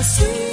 Dobro 0.00 0.49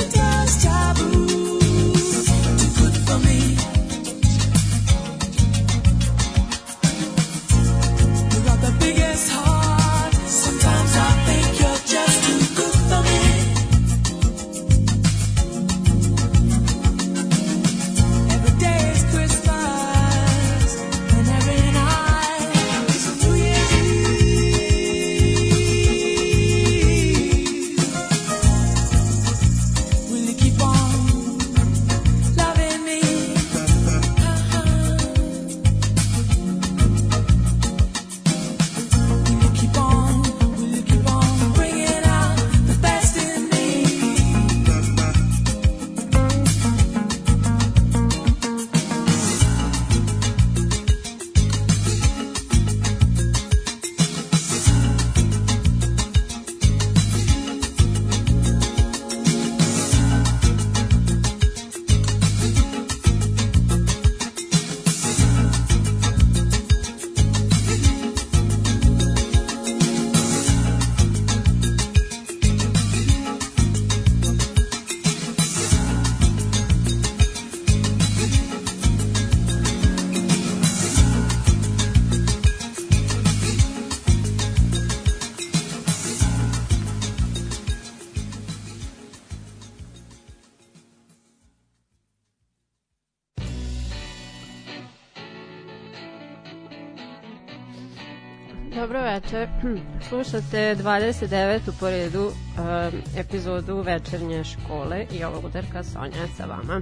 Slušate 100.10 100.76
29. 100.76 101.60
po 101.80 101.90
redu 101.90 102.26
um, 102.26 103.02
epizodu 103.18 103.82
večernje 103.82 104.44
škole 104.44 105.06
i 105.12 105.24
ovog 105.24 105.46
udarka 105.46 105.84
Sonja 105.84 106.22
je 106.22 106.28
sa 106.38 106.46
vama. 106.46 106.82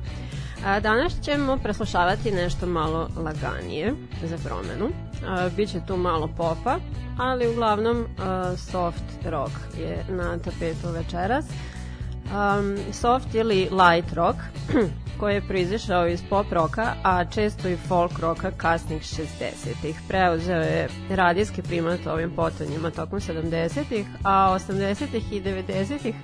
A, 0.66 0.80
danas 0.80 1.14
ćemo 1.22 1.58
preslušavati 1.58 2.32
nešto 2.32 2.66
malo 2.66 3.10
laganije 3.18 3.94
za 4.24 4.38
promenu. 4.38 4.86
uh, 4.86 5.54
biće 5.56 5.80
tu 5.88 5.98
malo 5.98 6.30
popa, 6.38 6.78
ali 7.18 7.48
uglavnom 7.48 7.98
uh, 8.02 8.60
soft 8.60 9.26
rock 9.26 9.54
je 9.78 10.06
na 10.10 10.38
tapetu 10.38 10.90
večeras. 10.94 11.46
Um, 11.46 12.78
soft 12.94 13.36
ili 13.36 13.70
light 13.72 14.14
rock, 14.14 14.38
koji 15.20 15.34
je 15.34 15.48
proizišao 15.48 16.08
iz 16.08 16.22
pop 16.30 16.52
roka, 16.52 16.94
a 17.04 17.26
često 17.26 17.70
i 17.70 17.78
folk 17.78 18.20
roka 18.20 18.52
kasnih 18.52 19.02
60-ih. 19.02 20.00
Preuzeo 20.08 20.62
je 20.62 20.88
radijski 21.10 21.62
primat 21.62 22.08
ovim 22.08 22.32
potonjima 22.36 22.92
tokom 22.92 23.20
70-ih, 23.20 24.06
a 24.24 24.58
80-ih 24.60 25.34
i 25.34 25.42
90-ih 25.42 26.16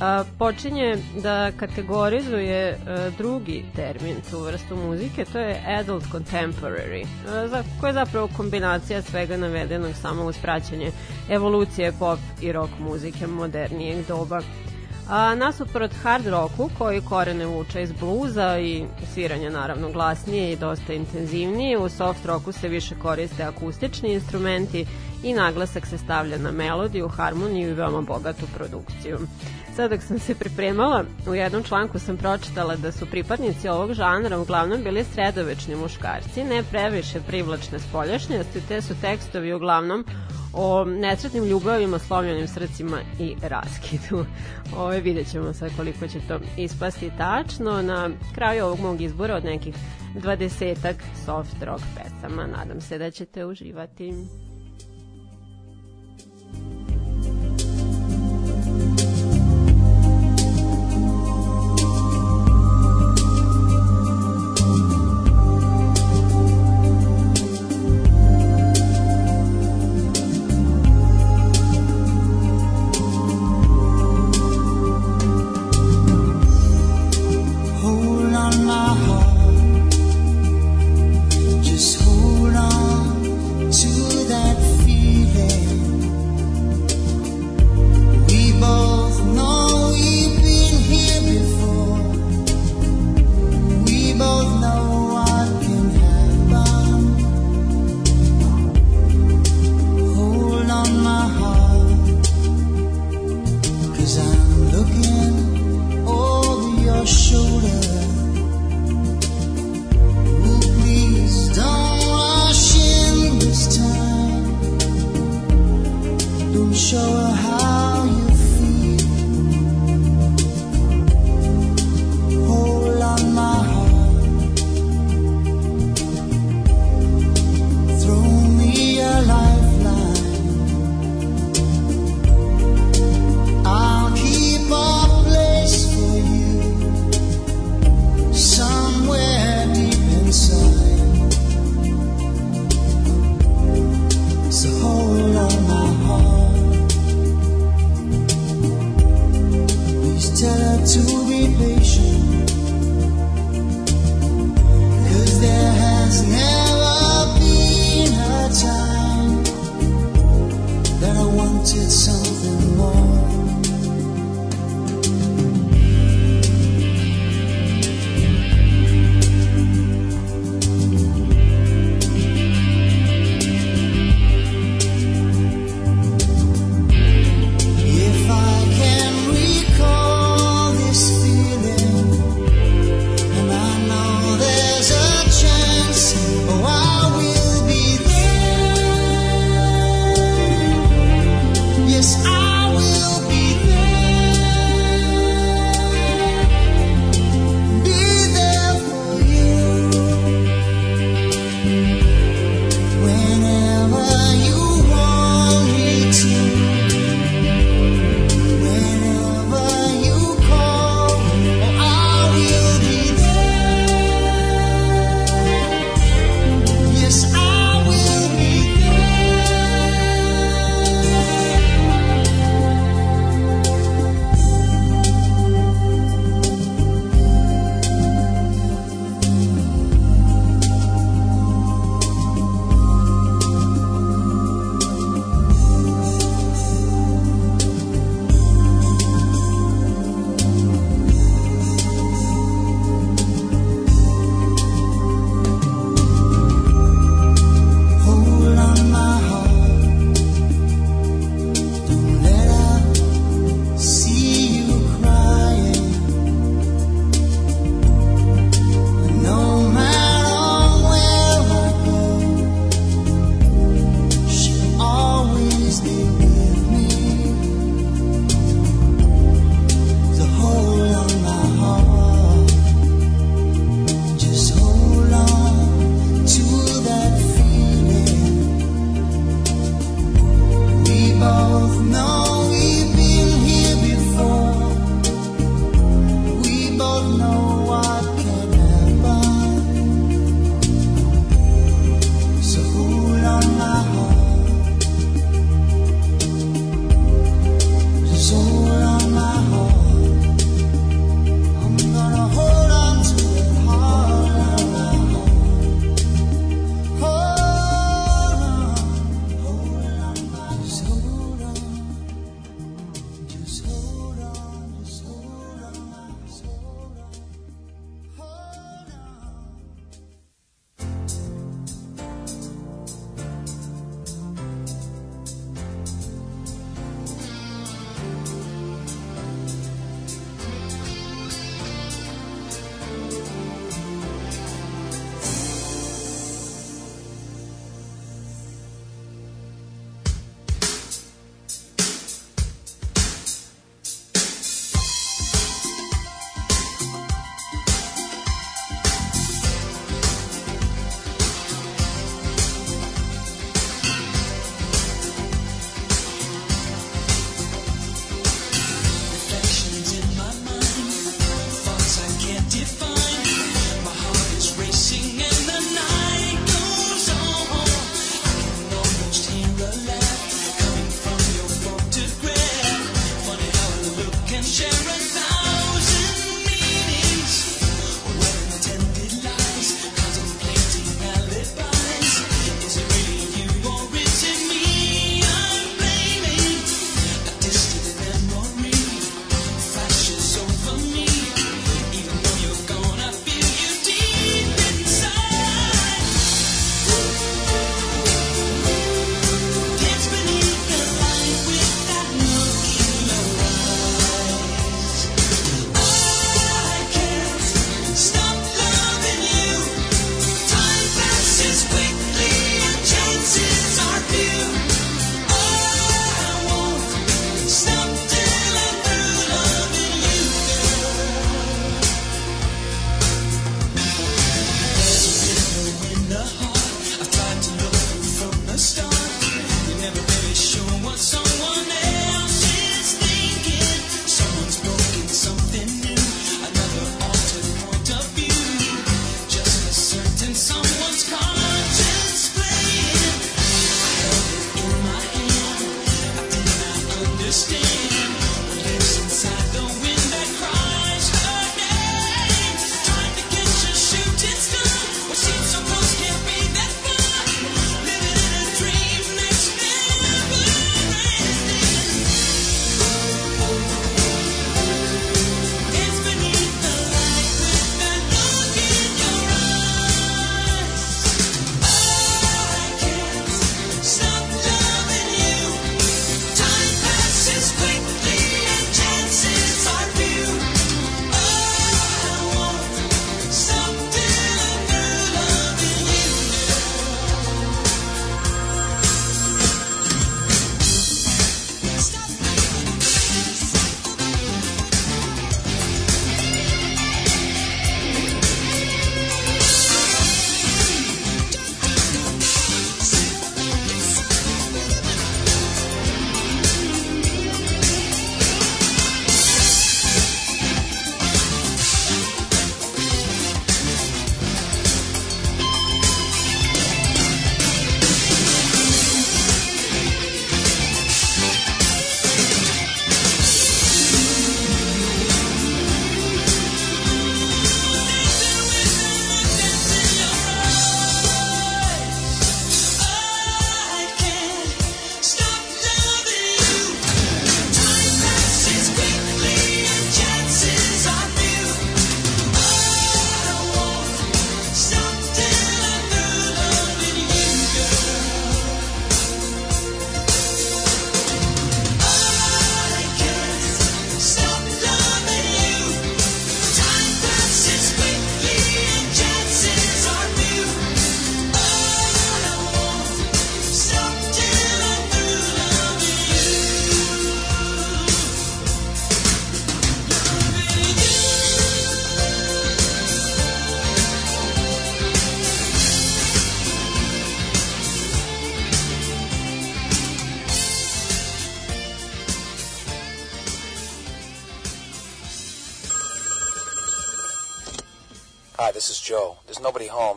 a, 0.00 0.24
počinje 0.38 0.96
da 1.22 1.52
kategorizuje 1.56 2.78
a, 2.86 3.10
drugi 3.18 3.64
termin 3.76 4.16
tu 4.30 4.38
vrstu 4.38 4.76
muzike, 4.76 5.24
to 5.24 5.38
je 5.38 5.64
adult 5.78 6.04
contemporary, 6.12 7.06
a, 7.28 7.48
za, 7.48 7.64
koja 7.80 7.88
je 7.88 7.94
zapravo 7.94 8.28
kombinacija 8.36 9.02
svega 9.02 9.36
navedenog 9.36 9.94
samo 9.94 10.24
uz 10.24 10.38
praćanje 10.42 10.90
evolucije 11.28 11.92
pop 11.98 12.18
i 12.40 12.52
rock 12.52 12.72
muzike 12.78 13.26
modernijeg 13.26 14.06
doba. 14.08 14.40
A, 15.08 15.34
nasuprot 15.34 15.92
hard 16.02 16.26
rocku, 16.26 16.70
koji 16.78 17.00
korene 17.00 17.46
vuče 17.46 17.82
iz 17.82 17.92
bluza 17.92 18.58
i 18.58 18.84
sviranje 19.14 19.50
naravno 19.50 19.92
glasnije 19.92 20.52
i 20.52 20.56
dosta 20.56 20.92
intenzivnije, 20.92 21.78
u 21.78 21.88
soft 21.88 22.26
rocku 22.26 22.52
se 22.52 22.68
više 22.68 22.94
koriste 23.02 23.42
akustični 23.42 24.12
instrumenti 24.12 24.86
i 25.22 25.32
naglasak 25.34 25.86
se 25.86 25.98
stavlja 25.98 26.38
na 26.38 26.50
melodiju, 26.50 27.08
harmoniju 27.08 27.70
i 27.70 27.74
veoma 27.74 28.00
bogatu 28.00 28.46
produkciju. 28.56 29.18
Sad 29.76 29.90
dok 29.90 30.02
sam 30.02 30.18
se 30.18 30.34
pripremala, 30.34 31.04
u 31.26 31.34
jednom 31.34 31.62
članku 31.62 31.98
sam 31.98 32.16
pročitala 32.16 32.76
da 32.76 32.92
su 32.92 33.06
pripadnici 33.06 33.68
ovog 33.68 33.92
žanra 33.92 34.38
uglavnom 34.38 34.82
bili 34.82 35.04
sredovečni 35.04 35.76
muškarci, 35.76 36.44
ne 36.44 36.62
previše 36.62 37.20
privlačne 37.20 37.78
spoljašnjosti, 37.78 38.68
te 38.68 38.82
su 38.82 38.94
tekstovi 39.00 39.52
uglavnom 39.52 40.04
o 40.52 40.84
nesretnim 40.84 41.44
ljubavima, 41.44 41.98
slomljenim 41.98 42.48
srcima 42.48 42.98
i 43.20 43.34
raskidu. 43.42 44.24
Ove, 44.76 45.00
vidjet 45.00 45.30
ćemo 45.30 45.52
sad 45.52 45.70
koliko 45.76 46.08
će 46.08 46.20
to 46.28 46.38
ispasti 46.56 47.10
tačno. 47.18 47.82
Na 47.82 48.10
kraju 48.34 48.64
ovog 48.64 48.80
mog 48.80 49.00
izbora 49.00 49.36
od 49.36 49.44
nekih 49.44 49.74
dvadesetak 50.14 50.96
soft 51.26 51.62
rock 51.62 51.84
pesama. 51.96 52.46
Nadam 52.46 52.80
se 52.80 52.98
da 52.98 53.10
ćete 53.10 53.46
uživati. 53.46 54.12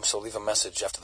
So 0.04 0.20
leave 0.20 0.36
a 0.36 0.40
message 0.40 0.84
after 0.84 0.95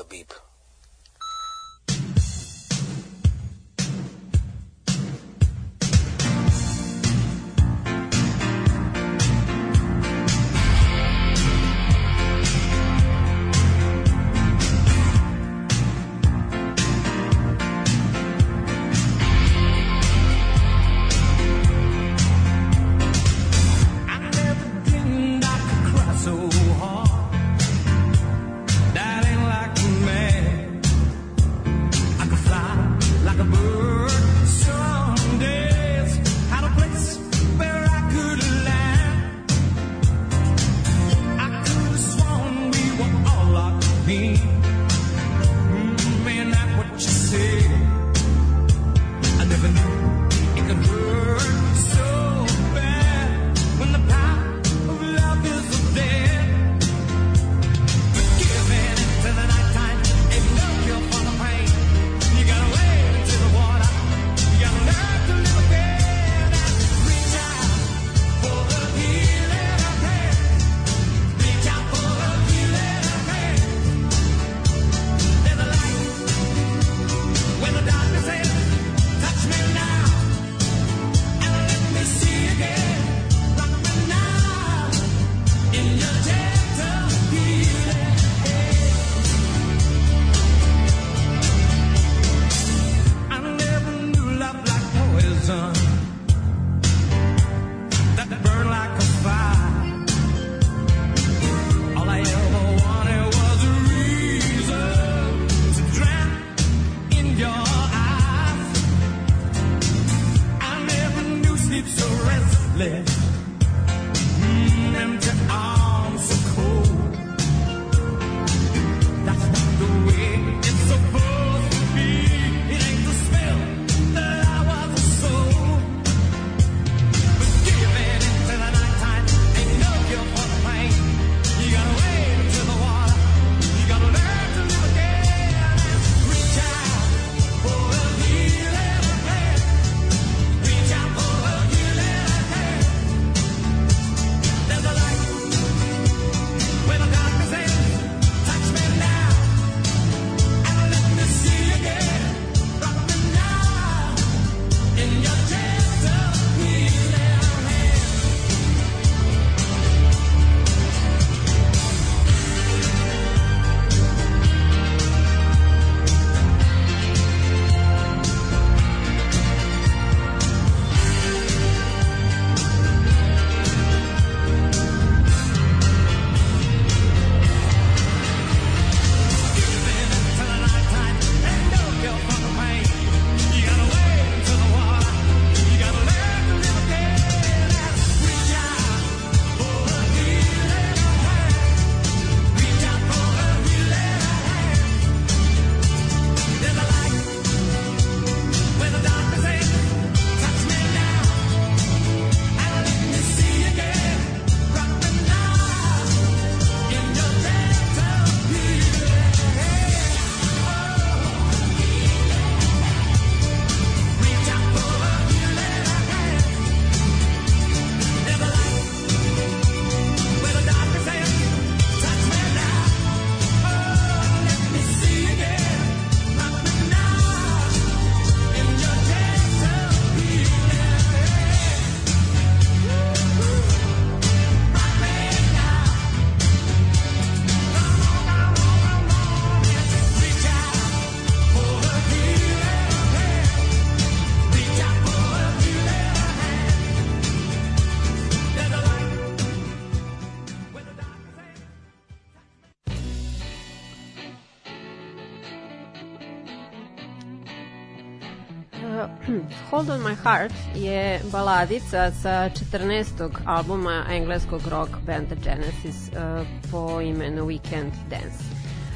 heart 260.23 260.53
je 260.75 261.19
baladica 261.31 262.11
sa 262.11 262.49
14. 262.71 263.29
albuma 263.45 264.05
engleskog 264.09 264.61
rock 264.67 264.89
benda 265.05 265.35
Genesis 265.35 266.09
uh, 266.09 266.47
po 266.71 267.01
imenu 267.01 267.45
Weekend 267.45 267.91
Dance. 268.09 268.43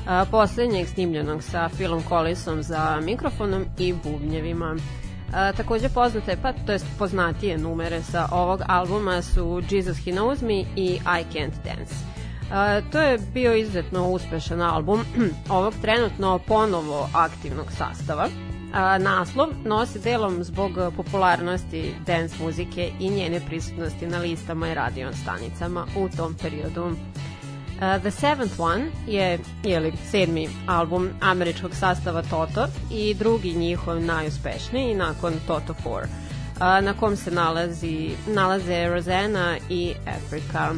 Uh, 0.05 0.29
poslednjeg 0.31 0.87
snimljenog 0.87 1.43
sa 1.43 1.69
Philom 1.69 2.03
Collinsom 2.09 2.63
za 2.63 2.99
mikrofonom 3.01 3.65
i 3.77 3.93
bubnjevima. 3.93 4.75
Uh, 4.75 5.57
takođe 5.57 5.89
poznate, 5.89 6.37
pa 6.41 6.53
to 6.53 6.71
jest 6.71 6.85
poznatije 6.99 7.57
numere 7.57 8.03
sa 8.03 8.27
ovog 8.31 8.61
albuma 8.67 9.21
su 9.21 9.61
Jesus 9.69 9.97
He 9.97 10.11
Knows 10.11 10.41
Me 10.41 10.59
i 10.75 10.93
I 10.95 11.25
Can't 11.33 11.63
Dance. 11.63 11.95
Uh, 11.95 12.91
to 12.91 12.99
je 12.99 13.19
bio 13.33 13.55
izuzetno 13.55 14.07
uspešan 14.09 14.61
album 14.61 15.05
ovog 15.49 15.73
trenutno 15.81 16.39
ponovo 16.47 17.09
aktivnog 17.13 17.71
sastava 17.71 18.29
A, 18.73 18.97
naslov 18.97 19.49
nosi 19.65 19.99
delom 19.99 20.43
zbog 20.43 20.71
popularnosti 20.95 21.93
dance 22.05 22.35
muzike 22.43 22.91
i 22.99 23.09
njene 23.09 23.39
prisutnosti 23.39 24.07
na 24.07 24.17
listama 24.19 24.69
i 24.69 24.73
radio 24.73 25.13
stanicama 25.13 25.85
u 25.97 26.09
tom 26.17 26.35
periodu. 26.41 26.83
Uh, 26.85 28.01
The 28.01 28.11
Seventh 28.11 28.59
One 28.59 28.85
je 29.07 29.39
jeli, 29.63 29.93
sedmi 30.11 30.49
album 30.67 31.09
američkog 31.21 31.75
sastava 31.75 32.21
Toto 32.21 32.67
i 32.91 33.13
drugi 33.13 33.53
njihov 33.53 34.01
najuspešniji 34.01 34.95
nakon 34.95 35.33
Toto 35.47 35.73
4, 35.83 36.03
uh, 36.03 36.85
na 36.85 36.93
kom 36.93 37.15
se 37.15 37.31
nalazi, 37.31 38.11
nalaze 38.27 38.87
Rosanna 38.87 39.57
i 39.69 39.93
Africa. 40.07 40.73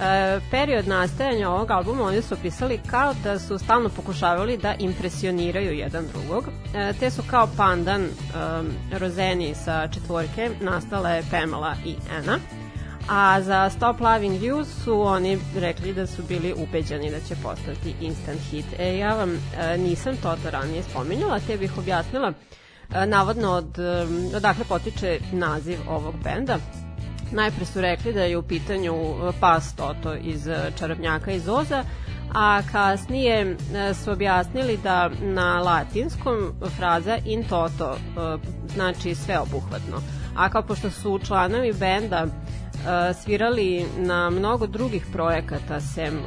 Uh, 0.00 0.42
period 0.50 0.88
nastajanja 0.88 1.50
ovog 1.50 1.70
albuma 1.70 2.04
oni 2.04 2.22
su 2.22 2.34
opisali 2.34 2.80
kao 2.86 3.14
da 3.24 3.38
su 3.38 3.58
stalno 3.58 3.88
pokušavali 3.88 4.56
da 4.56 4.74
impresioniraju 4.78 5.72
jedan 5.72 6.04
drugog, 6.12 6.44
uh, 6.46 6.98
te 7.00 7.10
su 7.10 7.22
kao 7.30 7.48
pandan 7.56 8.02
um, 8.02 8.70
Rozeni 8.98 9.54
sa 9.54 9.88
četvorke 9.88 10.50
nastale 10.60 11.22
Pamela 11.30 11.74
i 11.84 11.94
Anna 12.16 12.38
a 13.10 13.42
za 13.42 13.70
Stop 13.70 14.00
Loving 14.00 14.42
You 14.42 14.64
su 14.64 15.00
oni 15.00 15.38
rekli 15.56 15.94
da 15.94 16.06
su 16.06 16.22
bili 16.22 16.54
ubeđeni 16.56 17.10
da 17.10 17.20
će 17.20 17.34
postati 17.42 17.94
instant 18.00 18.40
hit. 18.50 18.64
E, 18.78 18.98
ja 18.98 19.14
vam 19.14 19.32
e, 19.32 19.78
nisam 19.78 20.16
to 20.16 20.36
to 20.42 20.50
ranije 20.50 20.82
spominjala, 20.82 21.40
te 21.46 21.56
bih 21.56 21.78
objasnila 21.78 22.32
e, 22.94 23.06
navodno 23.06 23.50
od, 23.50 23.78
e, 23.78 24.06
odakle 24.36 24.64
potiče 24.64 25.18
naziv 25.32 25.78
ovog 25.88 26.14
benda. 26.24 26.58
Najpre 27.32 27.64
su 27.64 27.80
rekli 27.80 28.12
da 28.12 28.22
je 28.22 28.36
u 28.36 28.42
pitanju 28.42 28.94
pas 29.40 29.74
Toto 29.74 30.14
iz 30.14 30.48
e, 30.48 30.72
Čarobnjaka 30.78 31.32
iz 31.32 31.48
Oza, 31.48 31.84
a 32.34 32.62
kasnije 32.72 33.40
e, 33.40 33.94
su 33.94 34.10
objasnili 34.10 34.78
da 34.82 35.10
na 35.20 35.60
latinskom 35.60 36.52
fraza 36.76 37.18
in 37.24 37.44
toto 37.44 37.92
e, 37.92 37.98
znači 38.74 39.14
sveobuhvatno. 39.14 39.96
A 40.36 40.50
kao 40.50 40.62
pošto 40.62 40.90
su 40.90 41.20
članovi 41.26 41.72
benda 41.72 42.26
svirali 43.22 43.86
na 43.98 44.30
mnogo 44.30 44.66
drugih 44.66 45.06
projekata 45.12 45.80
sem 45.80 46.20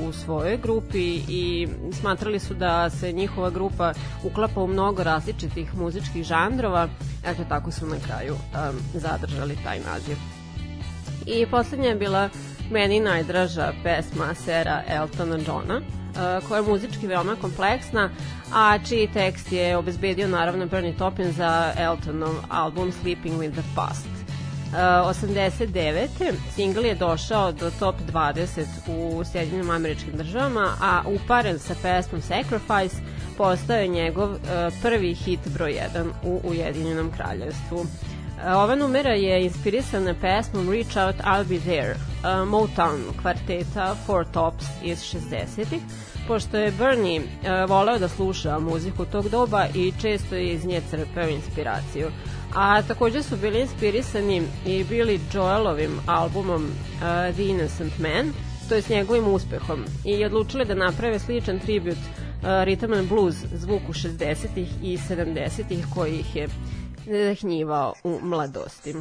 u 0.00 0.12
svojoj 0.12 0.56
grupi 0.56 1.20
i 1.28 1.68
smatrali 1.92 2.38
su 2.38 2.54
da 2.54 2.90
se 2.90 3.12
njihova 3.12 3.50
grupa 3.50 3.92
uklapa 4.24 4.60
u 4.60 4.66
mnogo 4.66 5.02
različitih 5.02 5.74
muzičkih 5.74 6.24
žanrova, 6.24 6.88
eto 7.26 7.44
tako 7.48 7.70
su 7.70 7.86
na 7.86 7.96
kraju 8.06 8.36
zadržali 8.94 9.58
taj 9.64 9.80
naziv. 9.80 10.16
I 11.26 11.46
poslednja 11.46 11.88
je 11.88 11.94
bila 11.94 12.28
meni 12.70 13.00
najdraža 13.00 13.72
pesma 13.82 14.34
sera 14.34 14.82
Eltona 14.88 15.38
Johna, 15.46 15.80
koja 16.48 16.58
je 16.58 16.68
muzički 16.68 17.06
veoma 17.06 17.36
kompleksna, 17.40 18.10
a 18.54 18.78
čiji 18.88 19.08
tekst 19.12 19.52
je 19.52 19.76
obezbedio 19.76 20.28
naravno 20.28 20.66
Bernie 20.66 20.96
Taupin 20.96 21.32
za 21.32 21.72
Eltonov 21.78 22.34
album 22.48 22.92
Sleeping 22.92 23.40
with 23.40 23.52
the 23.52 23.62
Past. 23.76 24.15
89. 24.76 26.08
Single 26.54 26.88
je 26.88 26.94
došao 26.94 27.52
do 27.52 27.70
top 27.78 27.94
20 28.12 28.64
u 28.88 29.24
Sjedinim 29.24 29.70
američkim 29.70 30.16
državama, 30.16 30.72
a 30.80 31.02
uparen 31.06 31.58
sa 31.58 31.74
pesmom 31.82 32.22
Sacrifice 32.22 32.96
postao 33.36 33.76
je 33.76 33.88
njegov 33.88 34.30
uh, 34.30 34.38
prvi 34.82 35.14
hit 35.14 35.40
broj 35.46 35.80
1 35.94 36.10
u 36.24 36.40
Ujedinjenom 36.44 37.12
kraljevstvu. 37.16 37.76
Uh, 37.76 37.86
ova 38.46 38.74
numera 38.74 39.10
je 39.10 39.44
inspirisana 39.44 40.14
pesmom 40.20 40.70
Reach 40.70 40.96
Out, 40.96 41.16
I'll 41.16 41.44
Be 41.48 41.58
There, 41.58 41.96
Motown 42.46 42.98
kvarteta 43.20 43.94
Four 44.06 44.24
Tops 44.32 44.64
iz 44.82 44.98
60-ih, 44.98 45.80
pošto 46.28 46.56
je 46.56 46.72
Bernie 46.72 47.22
voleo 47.68 47.98
da 47.98 48.08
sluša 48.08 48.58
muziku 48.58 49.04
tog 49.04 49.28
doba 49.28 49.66
i 49.74 49.92
često 50.00 50.34
je 50.34 50.52
iz 50.52 50.64
nje 50.64 50.80
crpeo 50.90 51.28
inspiraciju 51.28 52.10
a 52.56 52.82
takođe 52.82 53.22
su 53.22 53.36
bili 53.36 53.60
inspirisani 53.60 54.42
i 54.66 54.84
bili 54.84 55.20
Joelovim 55.32 56.00
albumom 56.06 56.64
uh, 56.64 57.34
The 57.34 57.44
Innocent 57.44 57.98
Man, 57.98 58.32
to 58.68 58.74
je 58.74 58.82
s 58.82 58.88
njegovim 58.88 59.28
uspehom 59.28 59.84
i 60.04 60.24
odlučili 60.24 60.64
da 60.64 60.74
naprave 60.74 61.18
sličan 61.18 61.58
tribut 61.58 61.96
uh, 61.96 62.46
rhythm 62.46 62.98
and 62.98 63.08
blues 63.08 63.34
zvuku 63.52 63.92
60-ih 63.92 64.68
i 64.82 64.98
70-ih 64.98 65.86
koji 65.94 66.18
ih 66.18 66.36
je 66.36 66.48
zahnjivao 67.06 67.94
u 68.04 68.18
mladosti. 68.22 68.94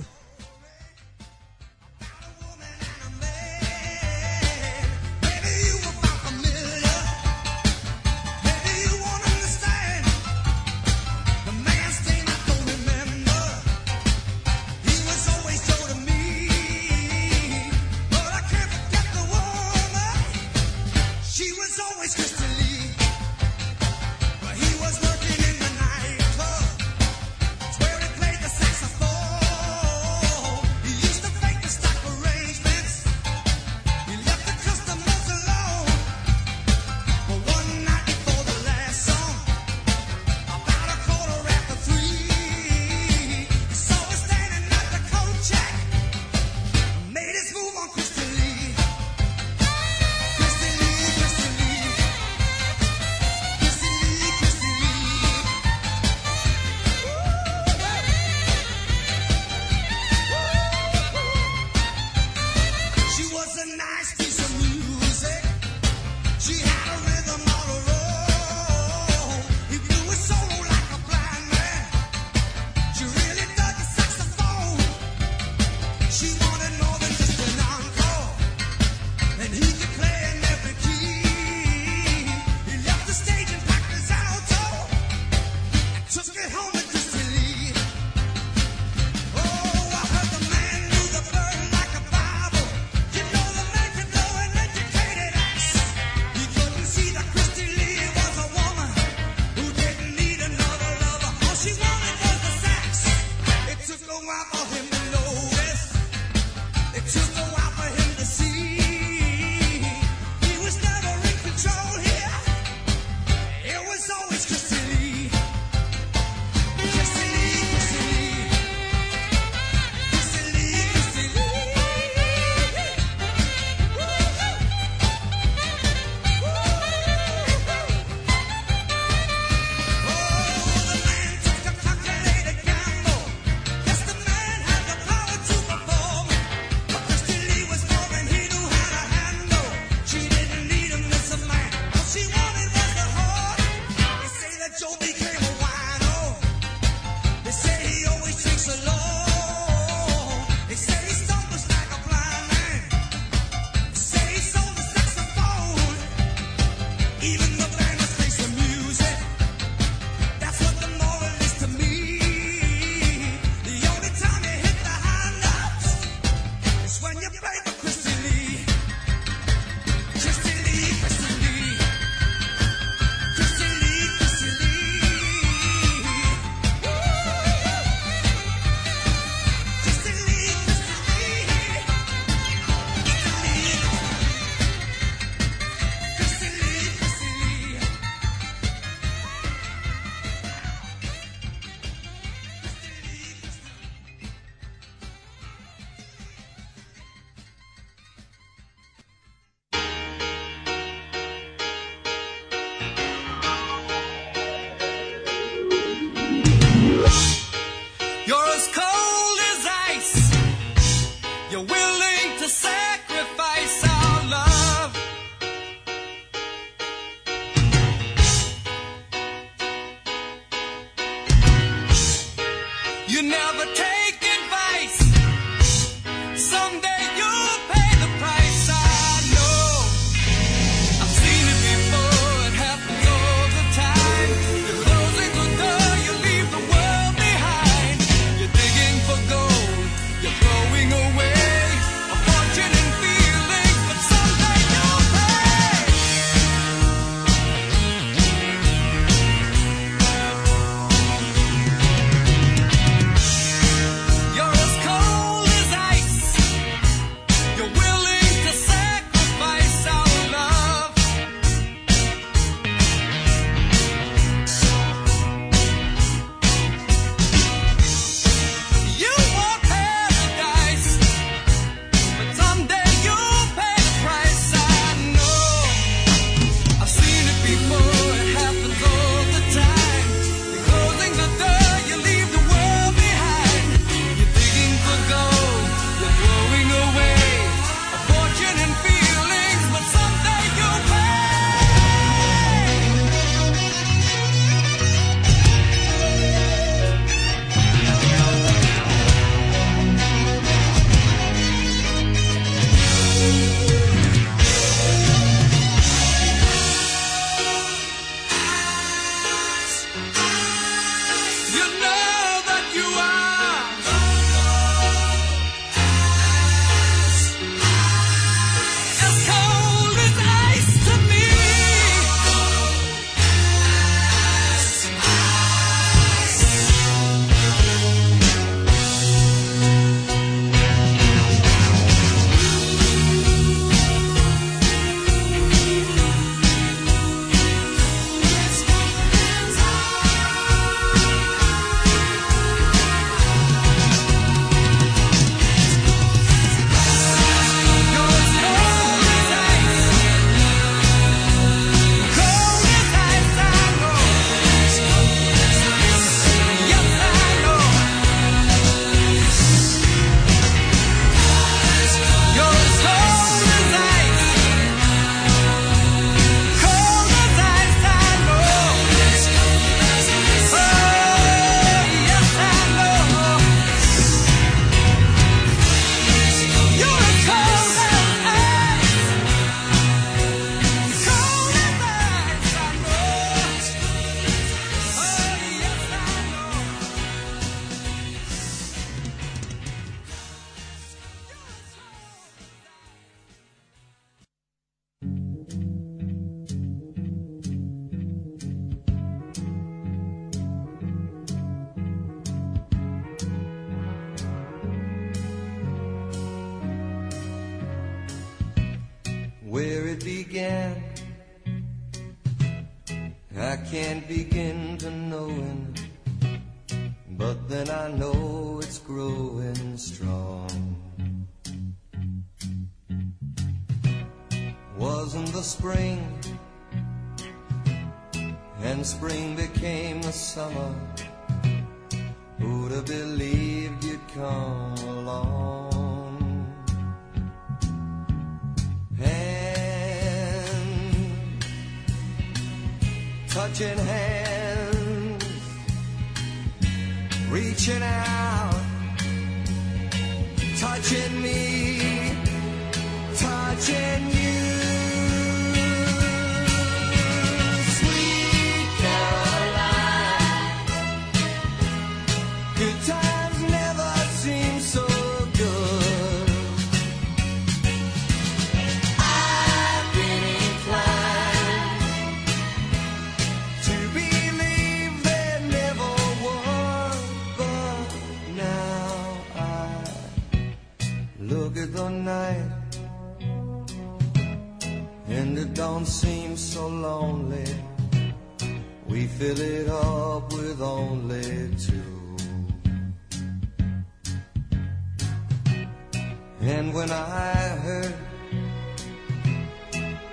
And 496.47 496.71
when 496.75 496.91
I 496.91 497.33
hurt, 497.65 497.95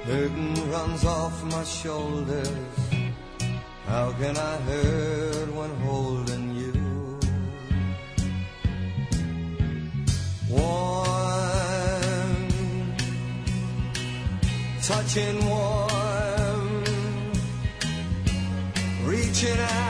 burden 0.07 0.71
runs 0.71 1.05
off 1.05 1.45
my 1.45 1.63
shoulders. 1.63 2.49
How 3.87 4.13
can 4.13 4.39
I 4.39 4.57
hurt 4.57 5.55
when 5.55 5.71
holding 5.85 6.57
you? 6.57 7.21
Warm, 10.49 11.67
touching 14.81 15.47
warm, 15.47 16.85
reaching 19.05 19.59
out. 19.59 19.82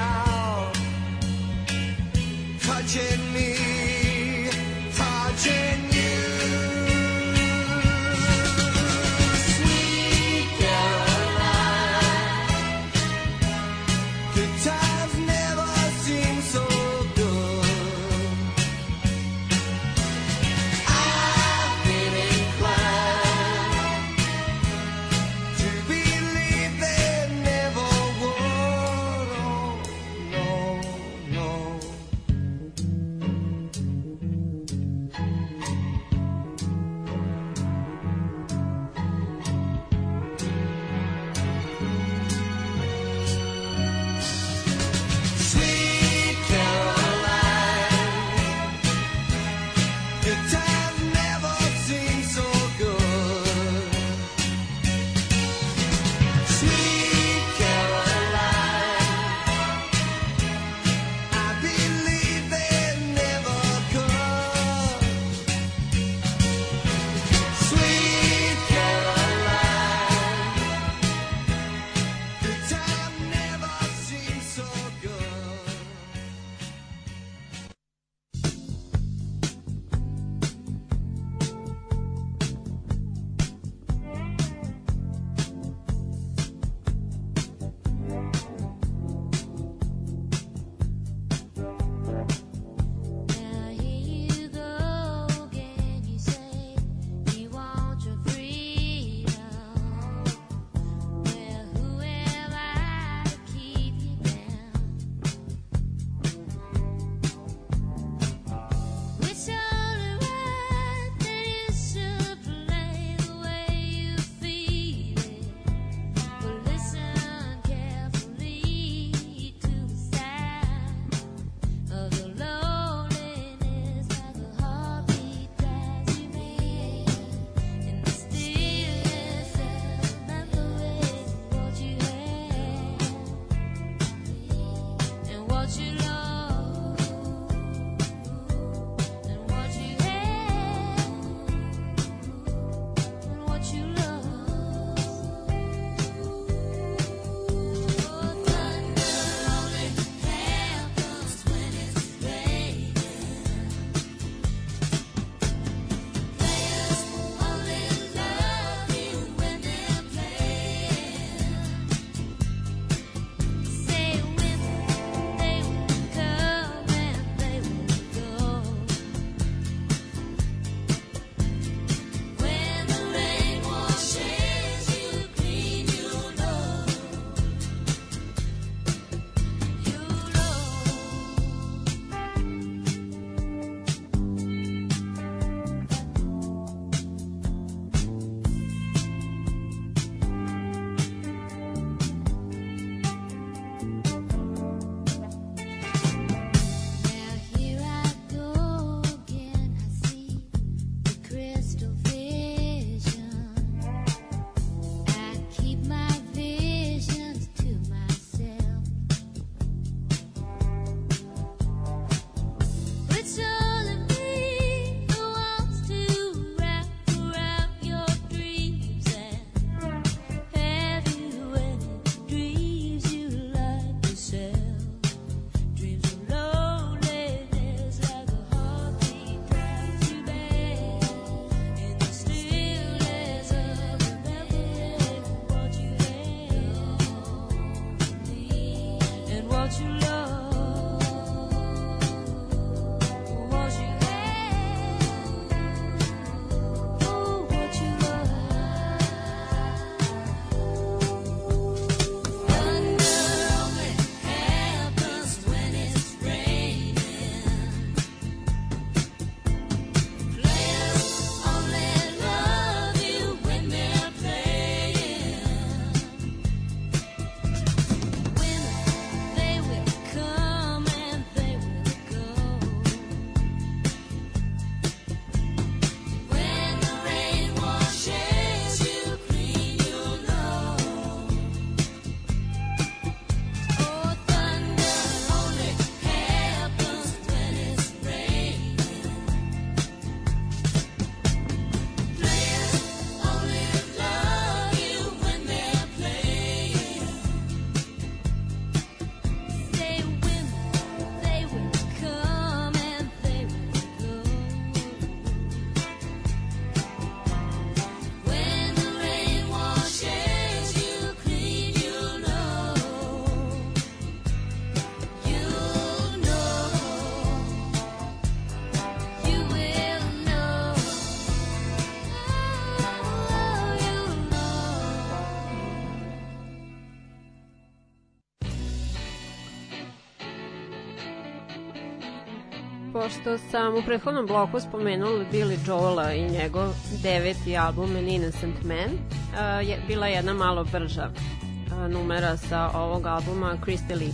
Pošto 333.13 333.38
sam 333.38 333.75
u 333.75 333.83
prethodnom 333.87 334.27
bloku 334.27 334.60
spomenula 334.60 335.25
Billy 335.33 335.58
Joela 335.67 336.13
i 336.13 336.31
njegov 336.31 336.75
deveti 337.02 337.56
album 337.56 337.96
An 337.96 338.08
Innocent 338.08 338.63
Man, 338.65 338.90
uh, 338.92 339.69
je 339.69 339.83
bila 339.87 340.06
jedna 340.06 340.35
malo 340.35 340.65
brža 340.65 341.10
uh, 341.10 341.92
numera 341.92 342.37
sa 342.37 342.71
ovog 342.75 343.06
albuma 343.06 343.56
Christy 343.67 343.94
Lee. 343.94 344.13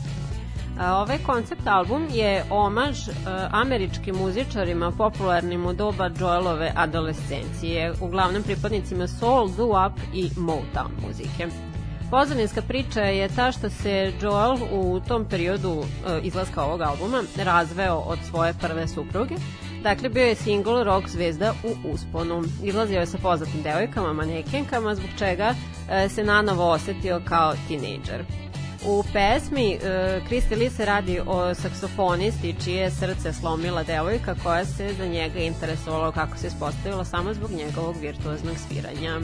Ovaj 0.80 1.18
koncept 1.26 1.66
album 1.66 2.06
je 2.10 2.44
omaž 2.50 3.08
uh, 3.08 3.14
američkim 3.50 4.16
muzičarima 4.16 4.92
popularnim 4.98 5.66
u 5.66 5.72
doba 5.72 6.10
Joelove 6.20 6.72
adolescencije, 6.76 7.92
uglavnom 8.00 8.42
pripadnicima 8.42 9.06
soul, 9.06 9.48
doo-wop 9.48 9.92
i 10.14 10.28
Motown 10.28 10.90
muzike. 11.06 11.67
Pozadinska 12.10 12.62
priča 12.62 13.00
je 13.00 13.28
ta 13.28 13.52
što 13.52 13.70
se 13.70 14.12
Joel 14.22 14.56
u 14.72 15.00
tom 15.00 15.24
periodu 15.24 15.70
uh, 15.70 15.84
izlaska 16.22 16.62
ovog 16.64 16.80
albuma 16.80 17.22
razveo 17.36 17.94
od 17.96 18.18
svoje 18.30 18.54
prve 18.54 18.88
supruge. 18.88 19.34
Dakle, 19.82 20.08
bio 20.08 20.24
je 20.24 20.34
single 20.34 20.84
rock 20.84 21.08
zvezda 21.08 21.54
u 21.64 21.92
usponu. 21.92 22.42
Izlazio 22.62 23.00
je 23.00 23.06
sa 23.06 23.18
poznatim 23.18 23.62
devojkama, 23.62 24.12
manekenkama, 24.12 24.94
zbog 24.94 25.10
čega 25.18 25.54
uh, 25.54 26.12
se 26.12 26.24
nanovo 26.24 26.70
osetio 26.70 27.20
kao 27.24 27.54
tinejdžer. 27.68 28.24
U 28.86 29.04
pesmi 29.12 29.76
uh, 29.76 30.28
Kristi 30.28 30.56
Lee 30.56 30.70
se 30.70 30.84
radi 30.84 31.20
o 31.26 31.54
saksofonisti 31.54 32.54
čije 32.64 32.90
srce 32.90 33.32
slomila 33.32 33.82
devojka 33.82 34.34
koja 34.42 34.64
se 34.64 34.94
za 34.98 35.06
njega 35.06 35.38
interesovala 35.38 36.12
kako 36.12 36.38
se 36.38 36.46
ispostavilo 36.46 37.04
samo 37.04 37.34
zbog 37.34 37.50
njegovog 37.50 37.96
virtuoznog 38.00 38.56
sviranja. 38.68 39.20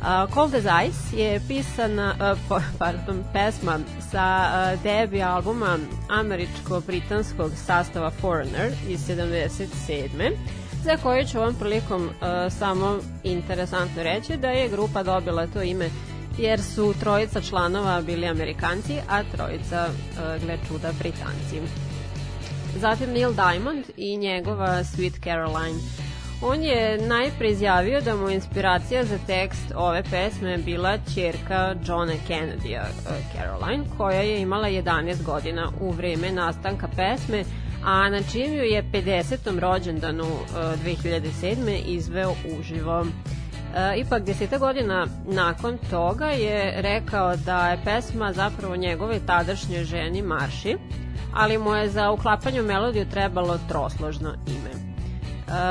Uh, 0.00 0.34
Cold 0.34 0.54
as 0.54 0.64
Ice 0.88 1.16
je 1.16 1.40
pisana, 1.48 2.14
uh, 2.50 2.62
pardon, 2.78 3.24
pesma 3.32 3.78
sa 4.10 4.50
uh, 4.74 4.82
debi 4.82 5.22
albuma 5.22 5.78
američko-britanskog 6.08 7.50
sastava 7.66 8.10
Foreigner 8.10 8.72
iz 8.88 9.00
77 9.08 10.36
za 10.84 10.96
koju 11.02 11.24
ću 11.26 11.38
ovom 11.38 11.54
prilikom 11.54 12.04
uh, 12.04 12.52
samo 12.52 12.98
interesantno 13.24 14.02
reći 14.02 14.36
da 14.36 14.48
je 14.48 14.68
grupa 14.68 15.02
dobila 15.02 15.46
to 15.46 15.62
ime 15.62 15.90
jer 16.38 16.62
su 16.62 16.94
trojica 17.00 17.40
članova 17.40 18.02
bili 18.02 18.26
Amerikanci, 18.26 18.96
a 19.08 19.22
trojica, 19.22 19.88
uh, 19.88 20.42
gle 20.42 20.58
čuda, 20.68 20.92
Britanci. 20.98 21.60
Zatim 22.76 23.10
Neil 23.12 23.32
Diamond 23.32 23.84
i 23.96 24.16
njegova 24.16 24.84
Sweet 24.84 25.24
Caroline. 25.24 25.80
On 26.42 26.62
je 26.62 26.98
najpre 26.98 27.48
izjavio 27.50 28.00
da 28.00 28.16
mu 28.16 28.30
inspiracija 28.30 29.04
za 29.04 29.18
tekst 29.26 29.72
ove 29.76 30.02
pesme 30.02 30.58
bila 30.58 30.98
čerka 31.14 31.74
Johna 31.86 32.12
Kennedy-a, 32.28 32.82
uh, 32.82 33.12
Caroline, 33.34 33.84
koja 33.96 34.20
je 34.20 34.40
imala 34.40 34.68
11 34.68 35.22
godina 35.22 35.70
u 35.80 35.90
vreme 35.90 36.32
nastanka 36.32 36.88
pesme, 36.96 37.44
a 37.84 38.08
na 38.08 38.22
čim 38.32 38.52
ju 38.52 38.62
je 38.62 38.82
50. 38.92 39.58
rođendanu 39.58 40.24
uh, 40.24 40.56
2007. 40.84 41.80
izveo 41.86 42.34
uživo. 42.58 43.06
E, 43.74 44.00
ipak 44.00 44.22
deseta 44.22 44.58
godina 44.58 45.06
nakon 45.26 45.78
toga 45.90 46.26
je 46.26 46.82
rekao 46.82 47.36
da 47.36 47.68
je 47.68 47.78
pesma 47.84 48.32
zapravo 48.32 48.76
njegove 48.76 49.20
tadašnje 49.26 49.84
ženi 49.84 50.22
Marši, 50.22 50.76
ali 51.32 51.58
mu 51.58 51.74
je 51.74 51.88
za 51.88 52.10
uklapanje 52.10 52.62
melodiju 52.62 53.06
trebalo 53.10 53.58
trosložno 53.68 54.34
ime. 54.46 54.70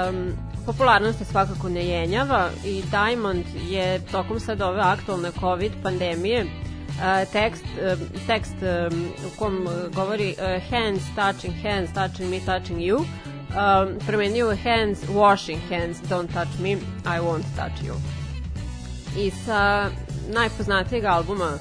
Um, 0.09 0.48
popularnost 0.65 1.19
je 1.19 1.25
svakako 1.25 1.69
ne 1.69 1.85
jenjava 1.85 2.49
i 2.65 2.83
Diamond 2.91 3.45
je 3.69 4.01
tokom 4.11 4.39
sad 4.39 4.61
ove 4.61 4.81
aktualne 4.81 5.31
COVID 5.39 5.71
pandemije 5.83 6.43
uh, 6.43 7.31
tekst, 7.31 7.63
uh, 7.63 7.99
tekst 8.27 8.55
um, 8.61 9.05
u 9.27 9.39
kom 9.39 9.67
govori 9.95 10.35
hands 10.69 11.03
touching 11.15 11.53
hands, 11.63 11.93
touching 11.93 12.29
me, 12.29 12.39
touching 12.39 12.79
you, 12.79 13.05
promenio 14.07 14.55
hands, 14.63 14.99
washing 15.09 15.59
hands, 15.69 16.01
don't 16.09 16.33
touch 16.33 16.59
me, 16.59 16.71
I 17.05 17.19
won't 17.19 17.45
touch 17.55 17.83
you. 17.83 17.95
I 19.17 19.31
sa 19.31 19.89
najpoznatijeg 20.33 21.05
albuma 21.05 21.57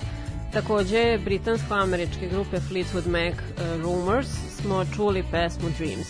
takođe 0.53 1.19
britansko-američke 1.25 2.29
grupe 2.29 2.61
Fleetwood 2.61 3.07
Mac 3.07 3.35
Rumors 3.83 4.29
smo 4.61 4.85
čuli 4.97 5.25
pesmu 5.31 5.69
Dreams, 5.79 6.09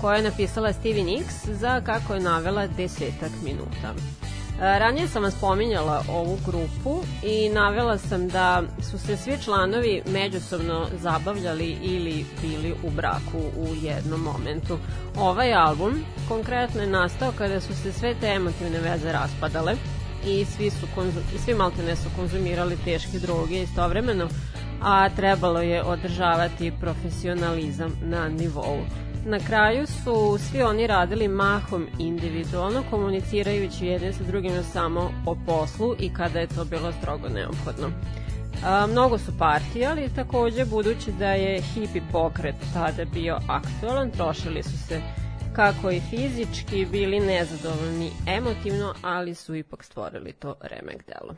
koja 0.00 0.16
je 0.16 0.22
napisala 0.22 0.72
Stevie 0.72 1.04
Nicks 1.04 1.46
za, 1.46 1.80
kako 1.80 2.14
je 2.14 2.20
navela, 2.20 2.66
desetak 2.66 3.30
minuta. 3.44 3.94
Ranije 4.60 5.08
sam 5.08 5.22
vam 5.22 5.30
spominjala 5.30 6.04
ovu 6.08 6.38
grupu 6.46 7.02
i 7.22 7.48
navela 7.48 7.98
sam 7.98 8.28
da 8.28 8.62
su 8.90 8.98
se 8.98 9.16
svi 9.16 9.38
članovi 9.44 10.02
međusobno 10.12 10.86
zabavljali 11.02 11.76
ili 11.82 12.24
bili 12.42 12.74
u 12.84 12.90
braku 12.90 13.38
u 13.56 13.74
jednom 13.82 14.20
momentu. 14.20 14.78
Ovaj 15.16 15.54
album 15.54 16.04
konkretno 16.28 16.80
je 16.80 16.86
nastao 16.86 17.32
kada 17.38 17.60
su 17.60 17.74
se 17.74 17.92
sve 17.92 18.14
te 18.20 18.26
emotivne 18.26 18.80
veze 18.80 19.12
raspadale 19.12 19.74
i 20.26 20.44
svi, 20.44 20.70
su 20.70 20.86
konzum, 20.94 21.22
svi 21.44 21.54
maltene 21.54 21.96
su 21.96 22.08
konzumirali 22.16 22.76
teške 22.84 23.18
droge 23.18 23.62
istovremeno, 23.62 24.28
a 24.82 25.08
trebalo 25.08 25.60
je 25.60 25.82
održavati 25.82 26.72
profesionalizam 26.80 27.92
na 28.02 28.28
nivou. 28.28 28.78
Na 29.28 29.38
kraju 29.38 29.86
su 29.86 30.38
svi 30.38 30.62
oni 30.62 30.86
radili 30.86 31.28
mahom 31.28 31.86
individualno, 31.98 32.82
komunicirajući 32.90 33.86
jedne 33.86 34.12
sa 34.12 34.24
drugima 34.24 34.62
samo 34.62 35.10
o 35.26 35.36
poslu 35.46 35.94
i 35.98 36.14
kada 36.14 36.40
je 36.40 36.46
to 36.46 36.64
bilo 36.64 36.92
strogo 36.92 37.28
neophodno. 37.28 37.90
A, 38.64 38.86
mnogo 38.86 39.18
su 39.18 39.38
partijali, 39.38 40.14
takođe 40.14 40.64
budući 40.64 41.12
da 41.12 41.32
je 41.32 41.62
hipi 41.62 42.00
pokret 42.12 42.54
tada 42.74 43.04
bio 43.04 43.38
aktualan, 43.48 44.10
trošili 44.10 44.62
su 44.62 44.78
se 44.88 45.00
kako 45.52 45.90
i 45.90 46.00
fizički, 46.00 46.86
bili 46.86 47.20
nezadovoljni 47.20 48.10
emotivno, 48.26 48.94
ali 49.02 49.34
su 49.34 49.54
ipak 49.54 49.84
stvorili 49.84 50.32
to 50.32 50.54
remek 50.60 51.06
delo. 51.06 51.34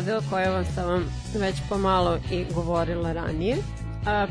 O 0.00 0.30
kojoj 0.30 0.48
vam 0.48 0.64
sam 0.64 0.86
vam 0.86 1.04
već 1.34 1.56
pomalo 1.68 2.18
i 2.30 2.44
govorila 2.54 3.12
ranije. 3.12 3.56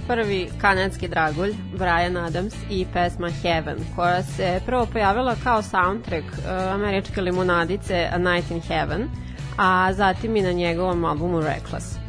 prvi 0.08 0.50
kanadski 0.62 1.08
dragulj, 1.08 1.54
Brian 1.74 2.18
Adams 2.18 2.54
i 2.70 2.86
pesma 2.94 3.30
Heaven, 3.30 3.78
koja 3.96 4.24
se 4.24 4.62
prvo 4.66 4.86
pojavila 4.86 5.36
kao 5.44 5.62
soundtrack 5.62 6.26
a, 6.48 6.72
američke 6.74 7.22
limunadice 7.22 8.10
A 8.12 8.18
Night 8.18 8.52
in 8.52 8.62
Heaven, 8.62 9.10
a 9.58 9.94
zatim 9.94 10.36
i 10.36 10.42
na 10.42 10.52
njegovom 10.52 11.06
albumu 11.06 11.40
Reckless. 11.40 12.00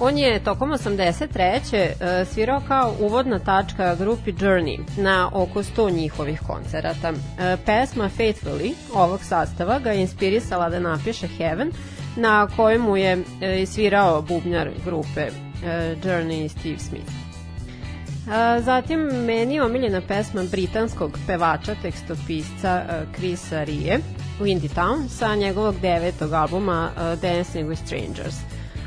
On 0.00 0.18
je 0.18 0.44
tokom 0.44 0.70
83. 0.70 1.76
e, 1.76 2.24
svirao 2.24 2.62
kao 2.68 2.94
uvodna 3.00 3.38
tačka 3.38 3.94
grupi 3.94 4.32
Journey 4.32 4.80
na 4.96 5.30
oko 5.32 5.62
100 5.62 5.92
njihovih 5.92 6.40
koncerata. 6.46 7.12
E, 7.38 7.56
Pesma 7.66 8.08
Faithfully 8.18 8.74
ovog 8.94 9.20
sastava 9.22 9.78
ga 9.78 9.92
je 9.92 10.00
inspirisala 10.00 10.70
da 10.70 10.80
napiše 10.80 11.28
Heaven, 11.28 11.72
na 12.16 12.48
kojemu 12.56 12.96
je 12.96 13.24
e, 13.40 13.66
svirao 13.66 14.22
bubnjar 14.22 14.70
grupe 14.84 15.20
e, 15.20 15.30
Journey 16.04 16.48
Steve 16.48 16.78
Smith. 16.78 17.12
A, 18.30 18.60
zatim 18.60 19.00
meni 19.00 19.54
je 19.54 19.62
omiljena 19.62 20.00
pesma 20.08 20.42
britanskog 20.50 21.18
pevača, 21.26 21.74
tekstopisca 21.82 22.82
e, 22.88 23.06
Chrisa 23.16 23.64
Rije, 23.64 23.98
Windy 24.40 24.74
Town, 24.74 25.08
sa 25.08 25.34
njegovog 25.34 25.74
devetog 25.80 26.32
albuma 26.32 26.90
e, 26.96 27.16
Dancing 27.16 27.68
with 27.70 27.84
Strangers. 27.86 28.34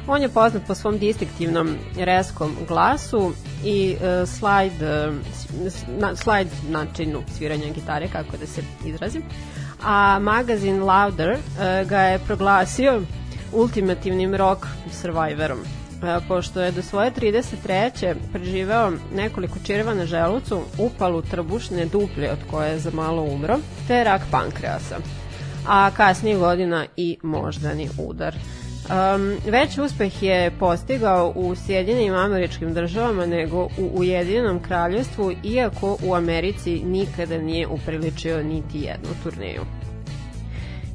On 0.09 0.21
je 0.21 0.29
poznat 0.29 0.63
po 0.67 0.75
svom 0.75 0.97
distinktivnom 0.97 1.75
reskom 1.97 2.55
glasu 2.67 3.31
i 3.65 3.95
uh, 3.95 4.29
slide, 4.29 5.11
na, 5.99 6.15
slide 6.15 6.49
načinu 6.69 7.21
sviranja 7.37 7.73
gitare, 7.75 8.07
kako 8.07 8.37
da 8.37 8.47
se 8.47 8.61
izrazim. 8.85 9.21
A 9.83 10.19
magazin 10.19 10.83
Louder 10.83 11.31
uh, 11.31 11.89
ga 11.89 12.01
je 12.01 12.19
proglasio 12.19 13.01
ultimativnim 13.53 14.35
rock 14.35 14.65
survivorom. 14.91 15.59
Uh, 15.59 16.23
pošto 16.27 16.61
je 16.61 16.71
do 16.71 16.81
svoje 16.81 17.11
33. 17.11 18.15
preživeo 18.33 18.91
nekoliko 19.15 19.59
čireva 19.63 19.93
na 19.93 20.05
želucu, 20.05 20.61
upalu 20.77 21.21
trbušne 21.21 21.85
duplje 21.85 22.31
od 22.31 22.39
koje 22.51 22.69
je 22.71 22.79
za 22.79 22.91
malo 22.93 23.23
umro, 23.23 23.57
te 23.87 24.03
rak 24.03 24.21
pankreasa 24.31 24.97
a 25.67 25.91
kasnije 25.91 26.37
godina 26.37 26.85
i 26.97 27.17
moždani 27.23 27.89
udar. 27.97 28.35
Um, 28.89 29.37
veći 29.51 29.81
uspeh 29.81 30.23
je 30.23 30.51
postigao 30.51 31.33
u 31.35 31.55
Sjedinjenim 31.55 32.15
američkim 32.15 32.73
državama 32.73 33.25
nego 33.25 33.63
u 33.63 33.91
Ujedinjenom 33.93 34.59
kraljevstvu, 34.61 35.33
iako 35.43 35.97
u 36.03 36.15
Americi 36.15 36.81
nikada 36.85 37.37
nije 37.37 37.67
upriličio 37.67 38.43
niti 38.43 38.79
jednu 38.79 39.09
turneju. 39.23 39.61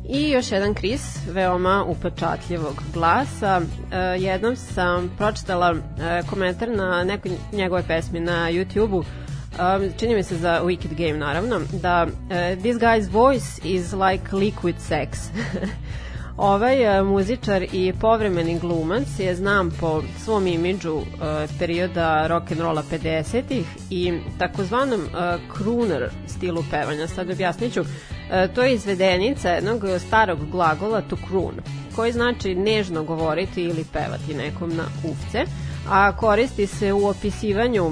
I 0.09 0.31
još 0.31 0.53
jedan 0.53 0.75
Chris, 0.75 1.19
veoma 1.31 1.85
upečatljivog 1.85 2.83
glasa. 2.95 3.61
E, 3.93 3.97
jednom 3.99 4.57
sam 4.57 5.11
pročitala 5.19 5.75
e, 5.75 6.23
komentar 6.31 6.69
na 6.69 7.05
nekoj 7.05 7.33
njegove 7.53 7.83
pesmi 7.89 8.21
na 8.21 8.51
YouTube-u, 8.51 8.99
um, 8.99 9.05
čini 9.99 10.15
mi 10.15 10.23
se 10.23 10.37
za 10.37 10.61
Wicked 10.65 10.95
Game 10.97 11.19
naravno, 11.19 11.61
da 11.83 12.07
uh, 12.07 12.61
this 12.61 12.77
guy's 12.77 13.11
voice 13.11 13.61
is 13.65 13.93
like 13.93 14.37
liquid 14.37 14.75
sex. 14.91 15.09
Ovaj 16.37 17.01
uh, 17.01 17.07
muzičar 17.07 17.63
i 17.73 17.93
povremeni 18.01 18.59
glumac 18.59 19.19
je 19.19 19.35
znam 19.35 19.71
po 19.81 20.03
svom 20.25 20.47
imidžu 20.47 20.95
uh, 20.95 21.05
perioda 21.59 22.27
rock'n'rolla 22.29 22.83
50-ih 22.91 23.67
i 23.91 24.13
takozvanom 24.39 25.01
uh, 25.01 25.57
crooner 25.57 26.11
stilu 26.27 26.65
pevanja. 26.71 27.07
Sad 27.07 27.31
objasnit 27.31 27.73
ću. 27.73 27.81
Uh, 27.81 28.55
to 28.55 28.63
je 28.63 28.75
izvedenica 28.75 29.51
jednog 29.51 29.83
starog 30.07 30.51
glagola 30.51 31.01
to 31.01 31.17
croon, 31.29 31.55
koji 31.97 32.13
znači 32.13 32.55
nežno 32.55 33.05
govoriti 33.05 33.63
ili 33.63 33.85
pevati 33.93 34.35
nekom 34.35 34.77
na 34.77 34.85
ufce, 35.05 35.45
a 35.89 36.17
koristi 36.17 36.67
se 36.67 36.93
u 36.93 37.07
opisivanju 37.07 37.91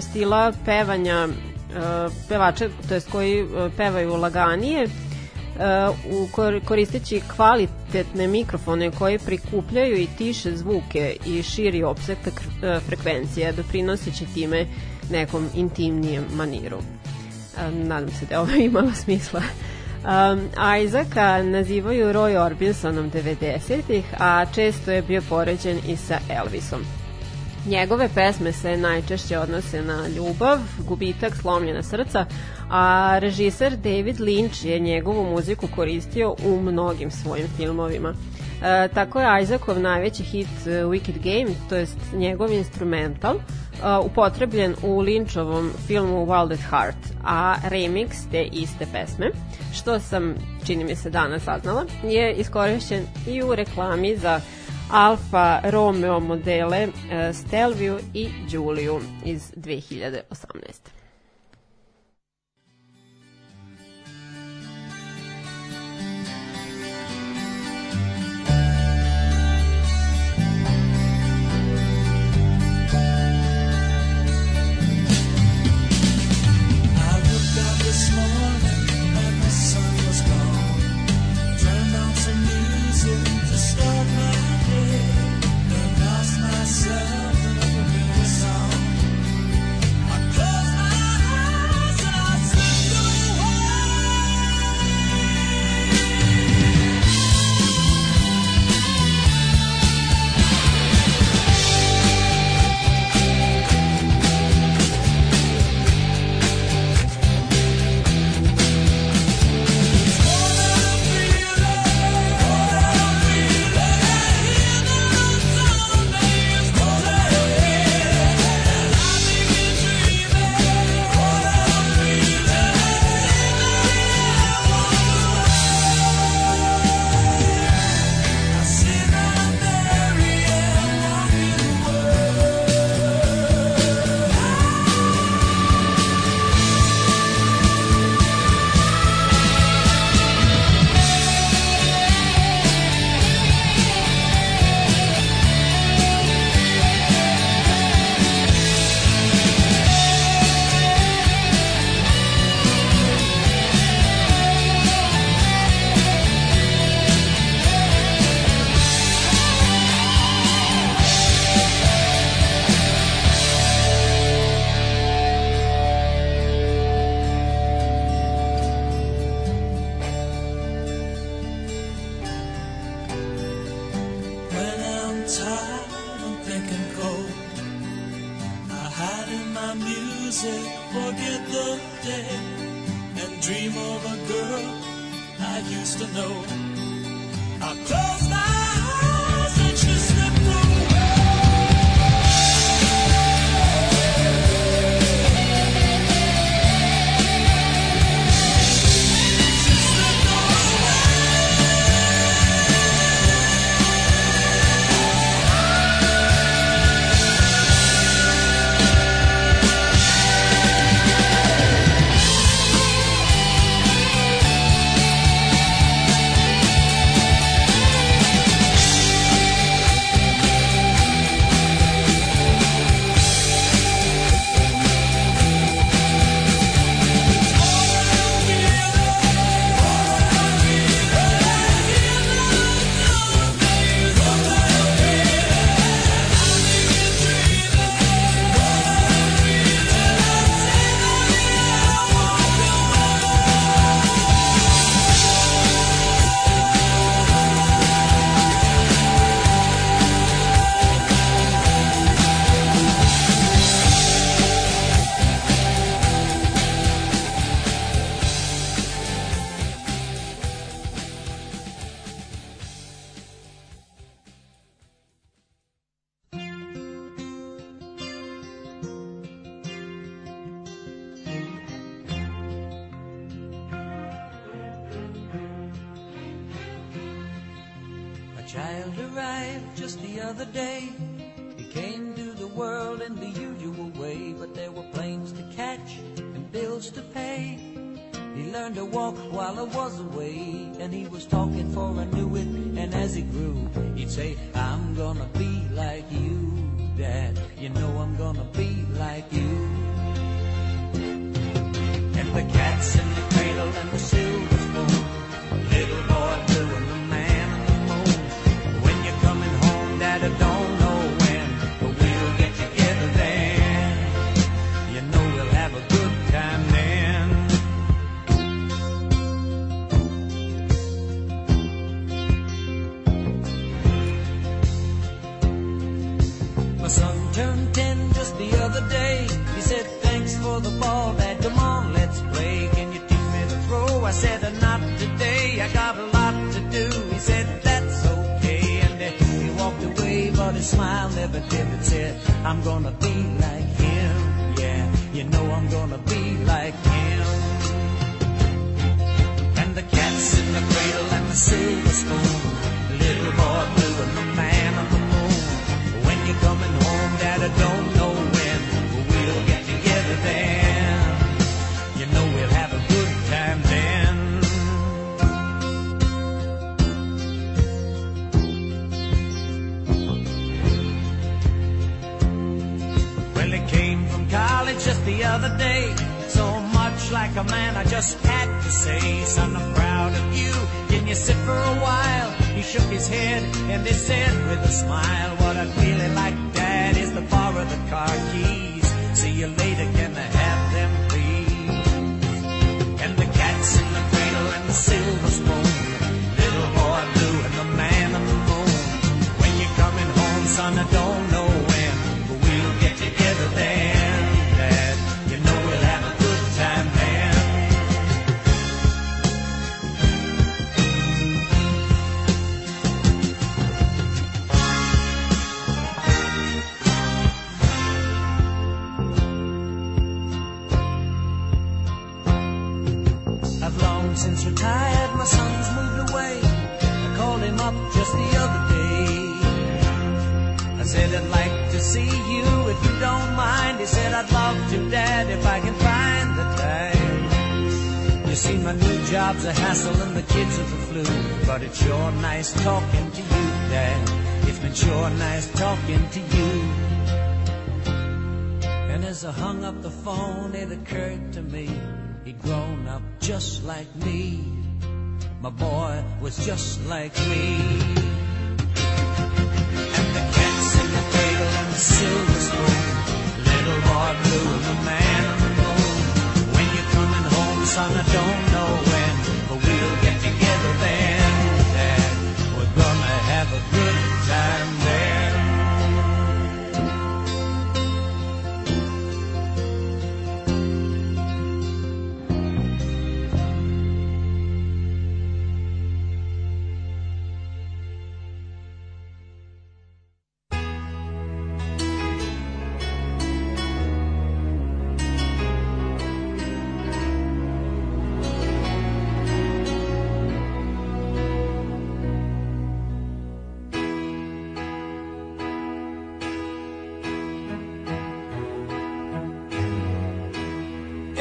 stila 0.00 0.52
pevanja 0.64 1.28
pevača, 2.28 2.68
to 2.88 2.94
jest 2.94 3.10
koji 3.10 3.46
pevaju 3.76 4.16
laganije, 4.16 4.88
u 6.10 6.28
kor 6.32 6.60
koristeći 6.64 7.22
kvalitetne 7.36 8.26
mikrofone 8.26 8.90
koji 8.90 9.18
prikupljaju 9.18 9.96
i 9.96 10.08
tiše 10.18 10.56
zvuke 10.56 11.16
i 11.26 11.42
širi 11.42 11.82
opseg 11.82 12.18
frekvencije, 12.86 13.52
doprinoseći 13.52 14.26
time 14.34 14.66
nekom 15.10 15.48
intimnijem 15.54 16.24
maniru. 16.34 16.78
Nadam 17.72 18.10
se 18.10 18.26
da 18.26 18.34
je 18.34 18.40
ovo 18.40 18.52
imalo 18.68 18.92
smisla. 18.92 19.42
Um, 20.04 20.48
Isaaca 20.84 21.42
nazivaju 21.42 22.12
Roy 22.12 22.46
Orbinsonom 22.46 23.10
90-ih, 23.10 24.04
a 24.18 24.44
često 24.54 24.92
je 24.92 25.02
bio 25.02 25.22
poređen 25.28 25.78
i 25.88 25.96
sa 25.96 26.18
Elvisom. 26.28 27.01
Njegove 27.66 28.08
pesme 28.14 28.52
se 28.52 28.76
najčešće 28.76 29.38
odnose 29.38 29.82
na 29.82 30.08
ljubav, 30.08 30.58
gubitak, 30.88 31.36
slomljena 31.36 31.82
srca, 31.82 32.26
a 32.70 33.18
režiser 33.18 33.76
David 33.76 34.16
Lynch 34.16 34.66
je 34.66 34.78
njegovu 34.78 35.30
muziku 35.30 35.68
koristio 35.76 36.34
u 36.44 36.60
mnogim 36.60 37.10
svojim 37.10 37.46
filmovima. 37.56 38.14
E, 38.62 38.88
tako 38.88 39.20
je 39.20 39.42
Isaacov 39.42 39.80
najveći 39.80 40.22
hit 40.22 40.46
uh, 40.46 40.66
Wicked 40.66 41.18
Game, 41.22 41.56
to 41.68 41.76
jest 41.76 41.98
njegov 42.14 42.52
instrumental, 42.52 43.34
uh, 43.34 44.06
upotrebljen 44.06 44.74
u 44.82 45.02
Lynchovom 45.02 45.70
filmu 45.86 46.26
Wild 46.26 46.52
at 46.52 46.60
Heart, 46.70 46.96
a 47.24 47.54
remix 47.70 48.08
te 48.30 48.42
iste 48.42 48.86
pesme, 48.92 49.30
što 49.74 50.00
sam, 50.00 50.34
čini 50.66 50.84
mi 50.84 50.96
se, 50.96 51.10
danas 51.10 51.42
saznala, 51.42 51.84
je 52.04 52.34
iskorišćen 52.34 53.06
i 53.26 53.42
u 53.42 53.54
reklami 53.54 54.16
za 54.16 54.40
Alfa 54.94 55.60
Romeo 55.70 56.20
modele 56.20 56.84
uh, 56.84 57.32
Stelvio 57.32 57.98
i 58.12 58.28
Giulio 58.46 59.00
iz 59.24 59.52
2018. 59.56 61.01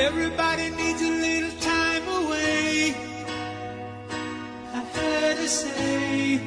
Everybody 0.01 0.71
needs 0.71 0.99
a 1.03 1.11
little 1.11 1.59
time 1.59 2.07
away. 2.07 2.95
I 4.73 4.81
heard 4.95 5.37
her 5.37 5.47
say 5.47 6.39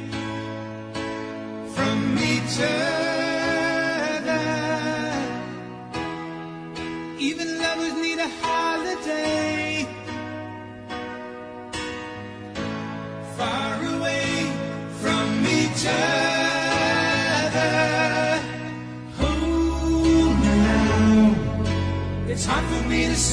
from 1.72 2.18
each 2.18 2.59
other. 2.59 2.84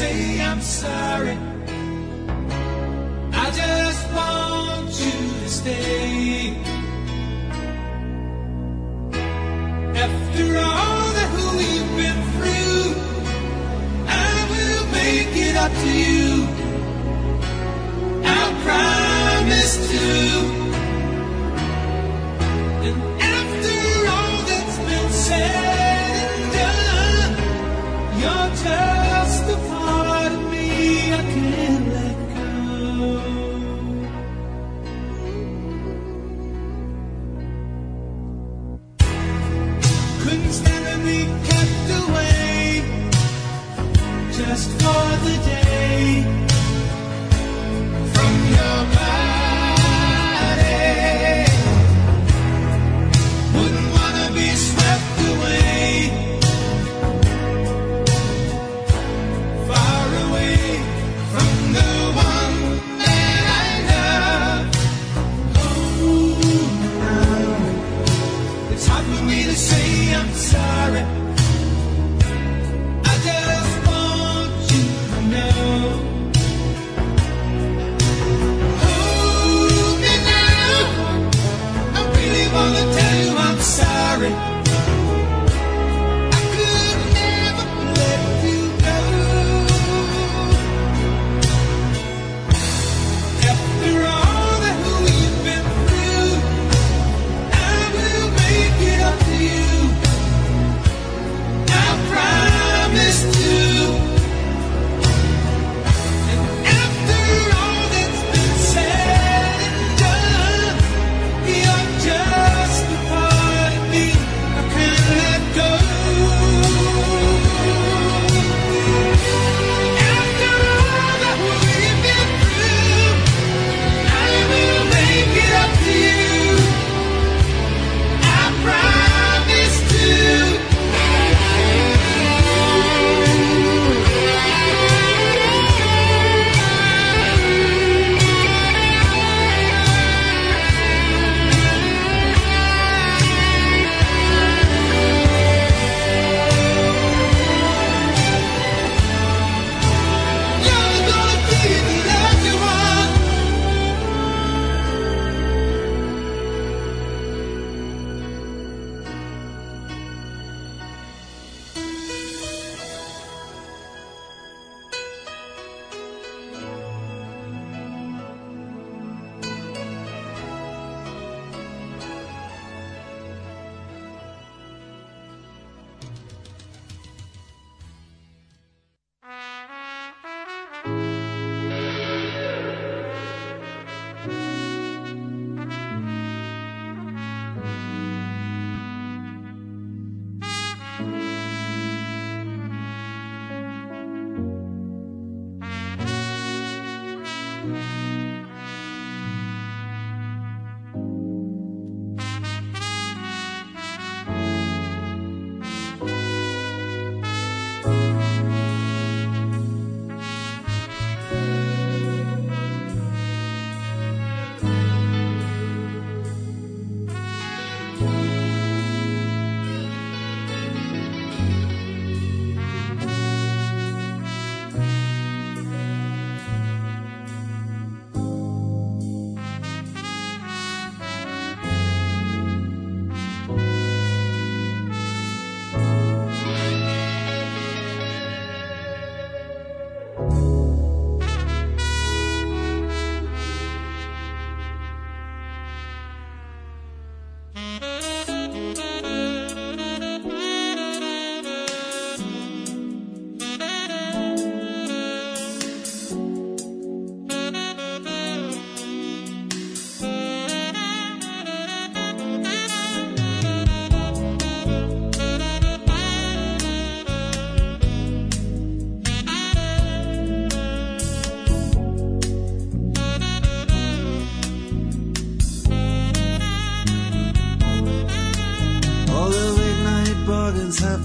say 0.02 0.41
I'm 0.41 0.62
sorry. 0.62 1.51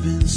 Been 0.06 0.28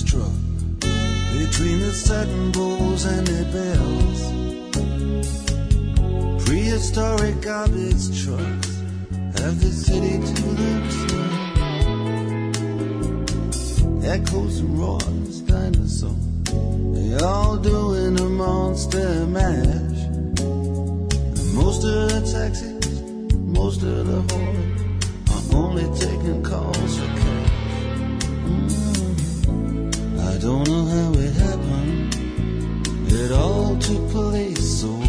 to 33.82 33.93
police. 34.11 34.82
So 34.82 35.09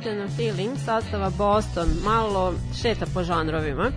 Than 0.00 0.20
a 0.20 0.28
Feeling 0.36 0.78
sastava 0.84 1.30
Boston 1.30 1.88
malo 2.04 2.54
šeta 2.82 3.06
po 3.14 3.22
žanrovima. 3.22 3.90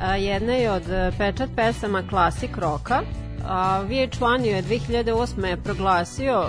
A, 0.00 0.16
Jedna 0.16 0.52
je 0.52 0.70
od 0.70 0.90
e, 0.90 1.12
pečat 1.18 1.50
pesama 1.56 2.02
klasik 2.08 2.56
roka, 2.56 3.02
A 3.46 3.84
VH1 3.88 4.44
je 4.44 4.62
2008. 4.62 5.56
proglasio 5.56 6.40
uh, 6.40 6.48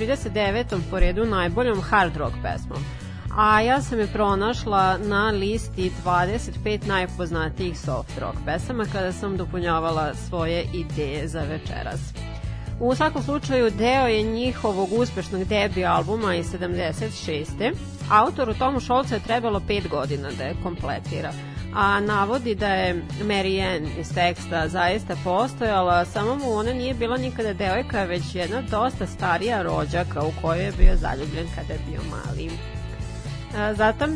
39. 0.00 0.64
po 0.90 0.98
redu 0.98 1.24
najboljom 1.24 1.80
hard 1.80 2.16
rock 2.16 2.34
pesmom. 2.42 2.78
A 3.36 3.60
ja 3.60 3.82
sam 3.82 3.98
je 3.98 4.06
pronašla 4.06 4.98
na 4.98 5.30
listi 5.30 5.92
25 6.04 6.86
najpoznatijih 6.86 7.78
soft 7.78 8.18
rock 8.18 8.36
pesama 8.44 8.84
kada 8.92 9.12
sam 9.12 9.36
dopunjavala 9.36 10.14
svoje 10.28 10.64
ideje 10.74 11.28
za 11.28 11.40
večeras. 11.40 12.00
U 12.80 12.94
svakom 12.94 13.22
slučaju 13.22 13.70
deo 13.70 14.06
je 14.06 14.22
njihovog 14.22 14.92
uspešnog 14.92 15.44
debi 15.44 15.84
albuma 15.84 16.34
iz 16.34 16.46
76. 16.52 17.95
Autoru 18.10 18.54
Tomu 18.54 18.80
Šolcu 18.80 19.14
je 19.14 19.20
trebalo 19.20 19.60
5 19.60 19.88
godina 19.88 20.30
da 20.38 20.44
je 20.44 20.56
kompletira 20.62 21.32
a 21.76 22.00
navodi 22.00 22.54
da 22.54 22.68
je 22.68 23.02
Mary 23.22 23.76
Ann 23.76 23.86
iz 24.00 24.14
teksta 24.14 24.68
zaista 24.68 25.16
postojala, 25.24 26.04
samo 26.04 26.34
mu 26.36 26.52
ona 26.52 26.72
nije 26.72 26.94
bila 26.94 27.16
nikada 27.16 27.52
devojka, 27.52 28.04
već 28.04 28.34
jedna 28.34 28.62
dosta 28.62 29.06
starija 29.06 29.62
rođaka 29.62 30.22
u 30.22 30.32
kojoj 30.42 30.64
je 30.64 30.72
bio 30.78 30.96
zaljubljen 30.96 31.46
kada 31.54 31.72
je 31.72 31.80
bio 31.90 32.00
mali. 32.10 32.50
Zatim, 33.74 34.08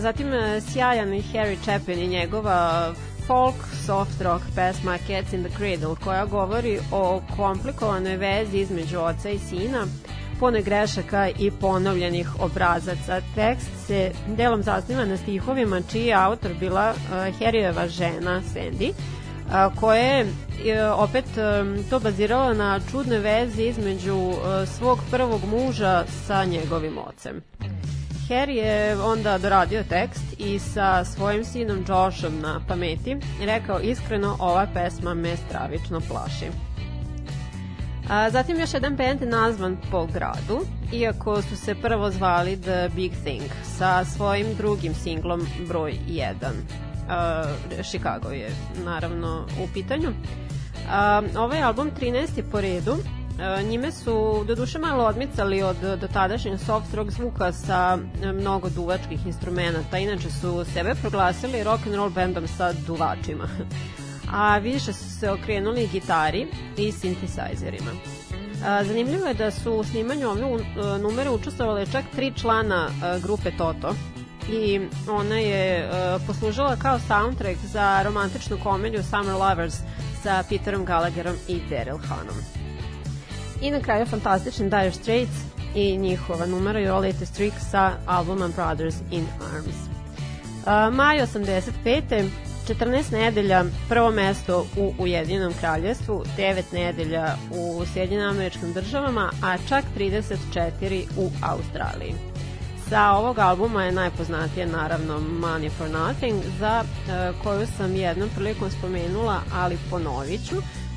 zatim 0.00 0.26
sjajan 0.72 1.14
i 1.14 1.22
Harry 1.22 1.56
Chapin 1.62 1.98
i 1.98 2.08
njegova 2.08 2.92
folk 3.26 3.54
soft 3.86 4.20
rock 4.20 4.44
pesma 4.54 4.98
Cats 4.98 5.32
in 5.32 5.44
the 5.44 5.56
Cradle 5.56 5.96
koja 6.04 6.26
govori 6.26 6.78
o 6.92 7.20
komplikovanoj 7.36 8.16
vezi 8.16 8.58
između 8.58 8.98
oca 8.98 9.30
i 9.30 9.38
sina, 9.38 9.86
punoj 10.40 10.62
grešaka 10.62 11.28
i 11.28 11.50
ponovljenih 11.50 12.40
obrazaca. 12.40 13.20
Tekst 13.34 13.70
se 13.86 14.12
delom 14.36 14.62
zasniva 14.62 15.04
na 15.04 15.16
stihovima 15.16 15.80
čiji 15.92 16.06
je 16.06 16.14
autor 16.14 16.50
bila 16.60 16.90
uh, 16.90 17.12
Harryjeva 17.40 17.88
žena 17.88 18.42
Sandy, 18.54 18.90
uh, 18.90 19.80
koja 19.80 20.02
je 20.02 20.24
uh, 20.24 21.02
opet 21.02 21.24
to 21.90 22.00
bazirala 22.00 22.54
na 22.54 22.80
čudnoj 22.90 23.18
vezi 23.18 23.62
između 23.62 24.32
svog 24.66 24.98
prvog 25.10 25.40
muža 25.44 26.04
sa 26.26 26.44
njegovim 26.44 26.98
ocem. 26.98 27.42
Harry 28.28 28.56
je 28.56 29.02
onda 29.02 29.38
doradio 29.38 29.82
tekst 29.82 30.24
i 30.38 30.58
sa 30.58 31.04
svojim 31.04 31.44
sinom 31.44 31.84
Joshom 31.88 32.40
na 32.40 32.60
pameti 32.68 33.16
rekao 33.40 33.80
iskreno 33.80 34.36
ova 34.40 34.66
pesma 34.74 35.14
me 35.14 35.36
stravično 35.36 36.00
plaši. 36.00 36.73
A, 38.08 38.30
zatim 38.30 38.60
još 38.60 38.74
jedan 38.74 38.96
band 38.96 39.22
nazvan 39.22 39.76
po 39.90 40.06
gradu, 40.06 40.60
iako 40.92 41.42
su 41.42 41.56
se 41.56 41.74
prvo 41.74 42.10
zvali 42.10 42.60
The 42.60 42.88
Big 42.96 43.12
Thing 43.24 43.50
sa 43.78 44.04
svojim 44.04 44.46
drugim 44.56 44.94
singlom 44.94 45.46
broj 45.68 45.94
1. 46.08 46.32
A, 47.08 47.44
Chicago 47.82 48.28
je 48.28 48.50
naravno 48.84 49.46
u 49.64 49.68
pitanju. 49.74 50.08
A, 50.90 51.22
ovaj 51.36 51.62
album 51.62 51.90
13. 52.00 52.42
po 52.50 52.60
redu 52.60 52.96
njime 53.68 53.92
su 53.92 54.44
do 54.46 54.54
duše 54.54 54.78
malo 54.78 55.04
odmicali 55.04 55.62
od 55.62 55.76
dotadašnjeg 56.00 56.60
soft 56.60 56.94
rock 56.94 57.10
zvuka 57.10 57.52
sa 57.52 57.98
e, 58.22 58.32
mnogo 58.32 58.70
duvačkih 58.70 59.26
instrumenta. 59.26 59.98
Inače 59.98 60.30
su 60.30 60.64
sebe 60.72 60.94
proglasili 60.94 61.64
rock 61.64 61.86
and 61.86 61.94
roll 61.94 62.10
bandom 62.10 62.46
sa 62.48 62.72
duvačima. 62.72 63.48
A 64.32 64.58
više 64.58 64.92
su 64.92 65.10
se 65.20 65.30
okrenuli 65.30 65.88
gitari 65.92 66.46
i 66.76 66.92
sintesajzerima. 66.92 67.90
E, 67.90 68.84
zanimljivo 68.84 69.26
je 69.26 69.34
da 69.34 69.50
su 69.50 69.72
u 69.72 69.84
snimanju 69.84 70.28
ove 70.28 70.42
numere 70.98 71.30
učestvovale 71.30 71.86
čak 71.86 72.04
tri 72.14 72.32
člana 72.36 72.88
grupe 73.22 73.50
Toto 73.58 73.94
i 74.48 74.80
ona 75.08 75.38
je 75.38 75.88
poslužila 76.26 76.76
kao 76.76 76.98
soundtrack 76.98 77.58
za 77.72 78.02
romantičnu 78.02 78.58
komediju 78.62 79.02
Summer 79.02 79.34
Lovers 79.34 79.74
sa 80.22 80.42
Peterom 80.48 80.84
Gallagherom 80.84 81.36
i 81.48 81.60
Daryl 81.70 81.98
Hanom. 82.08 82.36
I 83.60 83.70
na 83.70 83.80
kraju 83.80 84.06
fantastični 84.06 84.70
Dire 84.70 84.92
Straits 84.92 85.54
i 85.74 85.96
njihova 85.96 86.46
numera 86.46 86.80
Your 86.80 87.06
Latest 87.06 87.34
Trick 87.34 87.56
sa 87.70 87.92
albumom 88.06 88.52
Brothers 88.56 88.94
in 89.10 89.26
Arms. 89.54 89.76
Uh, 90.66 90.94
maj 90.94 91.18
85. 91.18 92.28
14 92.68 93.12
nedelja 93.12 93.64
prvo 93.88 94.10
mesto 94.10 94.66
u 94.76 94.92
Ujedinjenom 94.98 95.52
kraljevstvu, 95.60 96.24
9 96.38 96.62
nedelja 96.72 97.36
u 97.50 97.84
Sjedinim 97.92 98.28
američkim 98.28 98.72
državama, 98.72 99.30
a 99.42 99.56
čak 99.68 99.84
34 99.98 101.04
u 101.16 101.30
Australiji. 101.42 102.14
Sa 102.88 103.10
ovog 103.10 103.38
albuma 103.38 103.84
je 103.84 103.92
najpoznatije 103.92 104.66
naravno 104.66 105.18
Money 105.18 105.70
for 105.70 105.90
Nothing, 105.90 106.42
za 106.58 106.84
uh, 106.84 107.42
koju 107.42 107.66
sam 107.66 107.96
jednom 107.96 108.28
prilikom 108.36 108.70
spomenula, 108.70 109.40
ali 109.54 109.78
ponovit 109.90 110.48
ću 110.48 110.56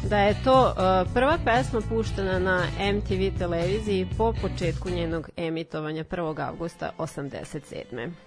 da 0.10 0.18
je 0.18 0.36
to 0.44 0.66
uh, 0.68 1.14
prva 1.14 1.38
pesma 1.46 1.82
puštena 1.90 2.40
na 2.40 2.64
MTV 2.94 3.38
televiziji 3.38 4.08
po 4.18 4.34
početku 4.42 4.90
njenog 4.90 5.30
emitovanja 5.38 6.04
1. 6.04 6.48
avgusta 6.48 6.92
87. 6.98 8.27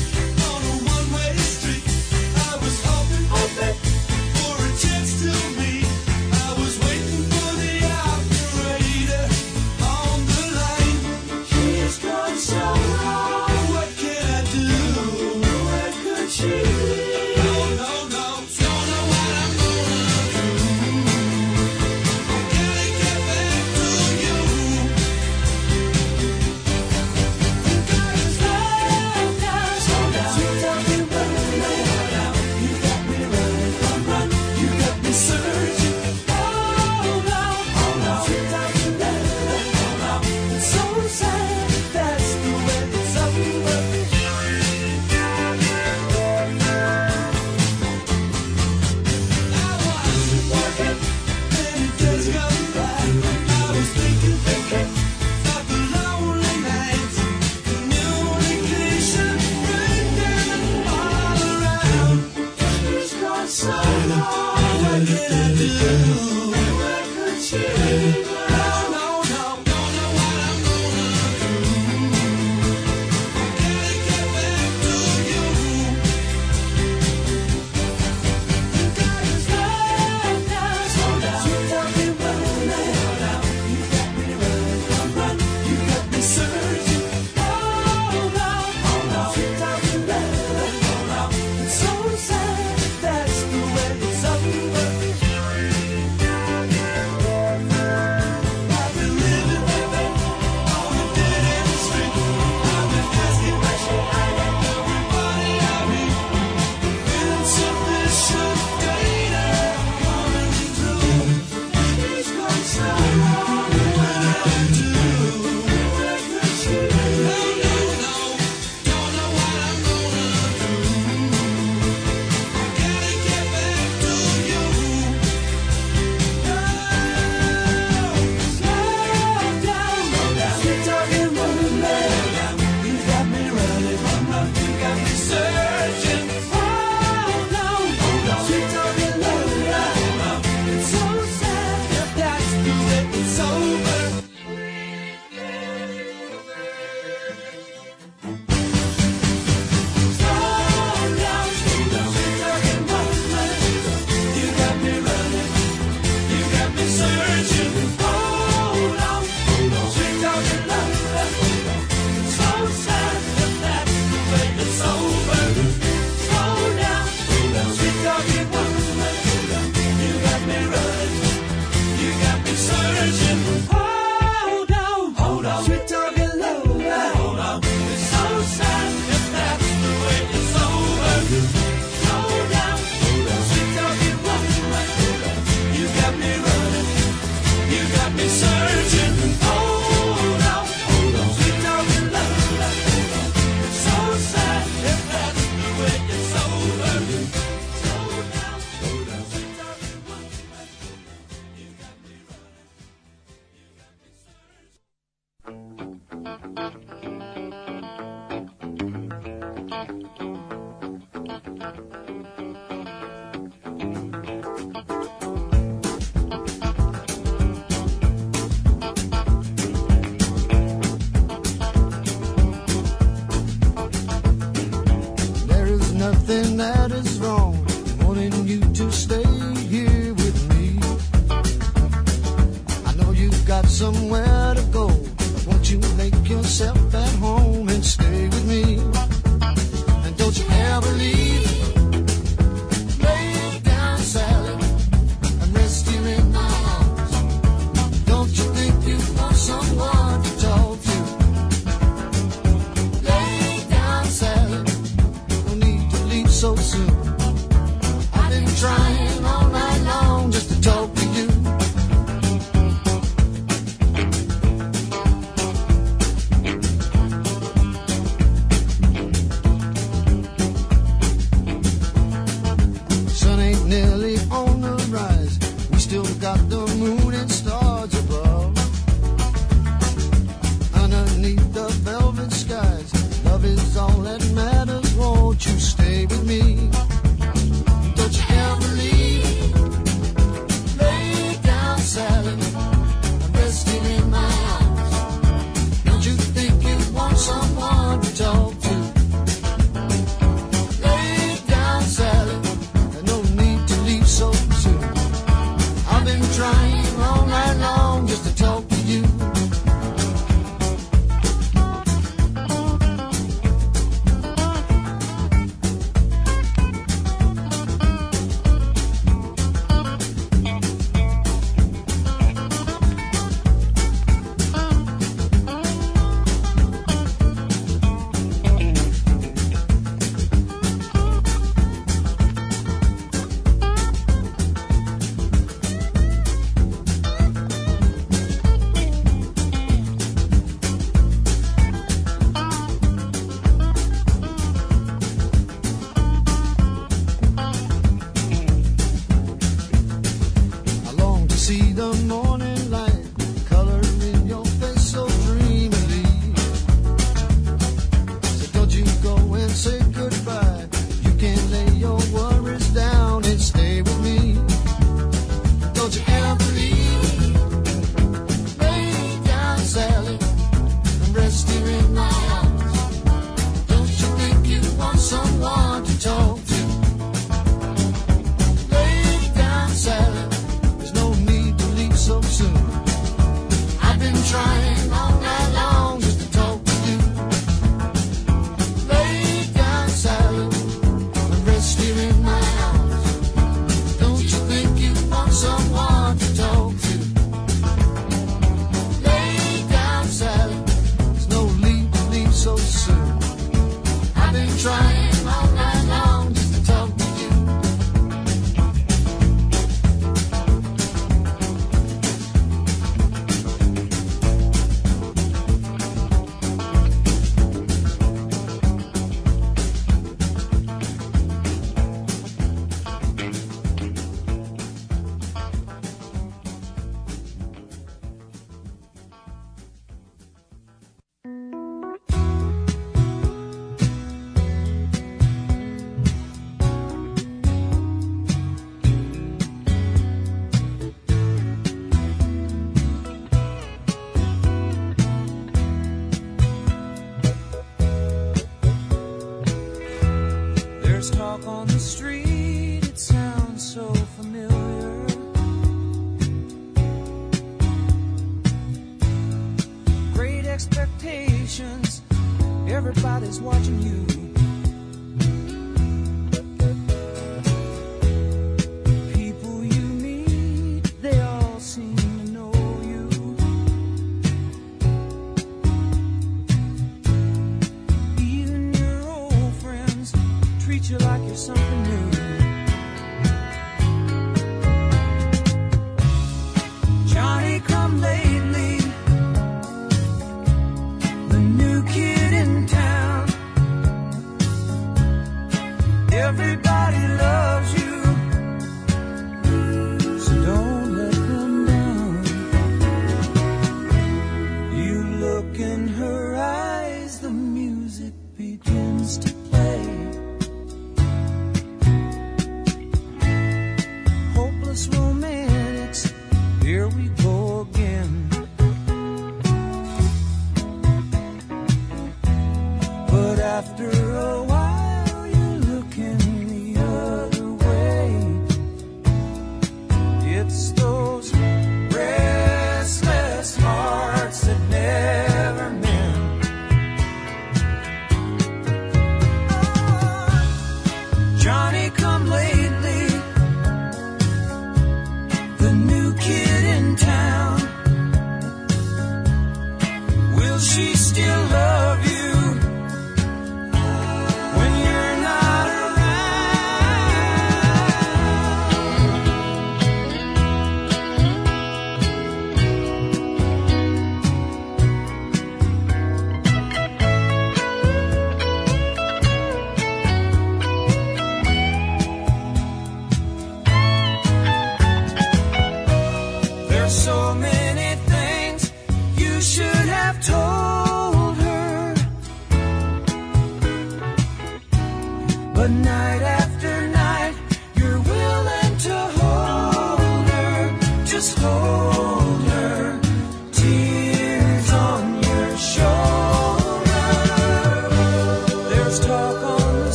you 480.91 480.97
like 480.97 481.21
you're 481.25 481.35
something 481.35 481.83
new. 481.83 482.20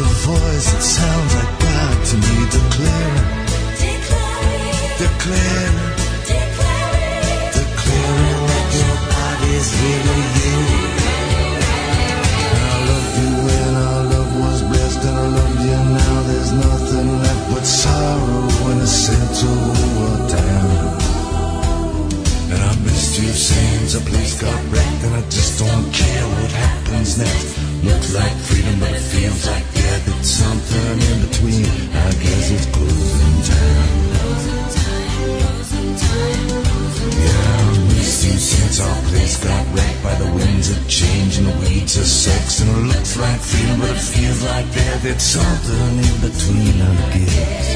a 0.00 0.04
voice 0.04 0.72
that 0.72 0.82
sounds 0.82 1.34
like 1.34 1.58
God 1.58 1.96
to 2.06 2.16
me 2.16 2.36
declare, 2.54 3.18
declare, 3.82 4.78
declare 5.02 5.98
declaring, 7.50 8.42
that 8.46 8.66
your 8.78 8.96
body's 9.10 9.68
really 9.82 10.22
you. 10.38 10.58
I 12.62 12.76
loved 12.88 13.14
you 13.18 13.30
when 13.42 13.70
our 13.74 14.02
love 14.14 14.32
was 14.38 14.60
blessed, 14.70 15.02
and 15.02 15.16
I 15.18 15.26
love 15.34 15.56
you 15.66 15.80
now. 15.98 16.14
There's 16.30 16.52
nothing 16.52 17.08
left 17.18 17.44
but 17.54 17.64
sorrow 17.66 18.46
when 18.64 18.78
the 18.78 18.86
center 18.86 19.50
wore 19.98 20.20
down. 20.30 20.94
And 22.54 22.60
I 22.62 22.72
missed 22.86 23.18
you 23.18 23.30
since 23.34 23.94
a 23.94 24.02
place 24.06 24.40
got 24.40 24.60
wrecked, 24.70 25.02
and 25.04 25.14
I 25.16 25.22
just 25.28 25.58
don't 25.58 25.90
care 25.92 26.24
what 26.38 26.52
happens 26.52 27.18
next. 27.18 27.58
Looks 27.82 28.14
like 28.14 28.34
freedom, 28.46 28.78
but 28.80 28.90
it 28.90 29.00
feels 29.00 29.46
like 29.46 29.67
like 44.48 44.70
that, 44.72 45.04
it's 45.04 45.24
something 45.24 45.98
in 45.98 46.20
between, 46.20 46.80
I 46.80 47.18
guess. 47.18 47.67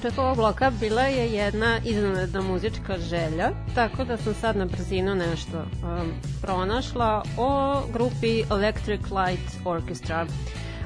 Početku 0.00 0.20
ovog 0.20 0.36
bloka 0.36 0.70
bila 0.70 1.02
je 1.02 1.32
jedna 1.32 1.80
iznenadna 1.84 2.40
muzička 2.40 2.98
želja, 2.98 3.50
tako 3.74 4.04
da 4.04 4.16
sam 4.16 4.34
sad 4.34 4.56
na 4.56 4.64
brzinu 4.64 5.14
nešto 5.14 5.58
um, 5.58 6.12
pronašla 6.42 7.22
o 7.38 7.80
grupi 7.92 8.42
Electric 8.50 9.00
Light 9.00 9.56
Orchestra 9.64 10.26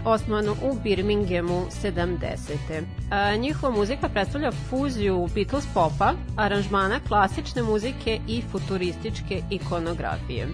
osnovano 0.04 0.52
u 0.52 0.74
Birminghamu 0.82 1.66
70. 1.82 2.82
A, 3.10 3.36
njihova 3.36 3.76
muzika 3.76 4.08
predstavlja 4.08 4.52
fuziju 4.52 5.28
Beatles 5.34 5.64
popa, 5.74 6.12
aranžmana 6.36 7.00
klasične 7.08 7.62
muzike 7.62 8.20
i 8.28 8.42
futurističke 8.52 9.42
ikonografije. 9.50 10.48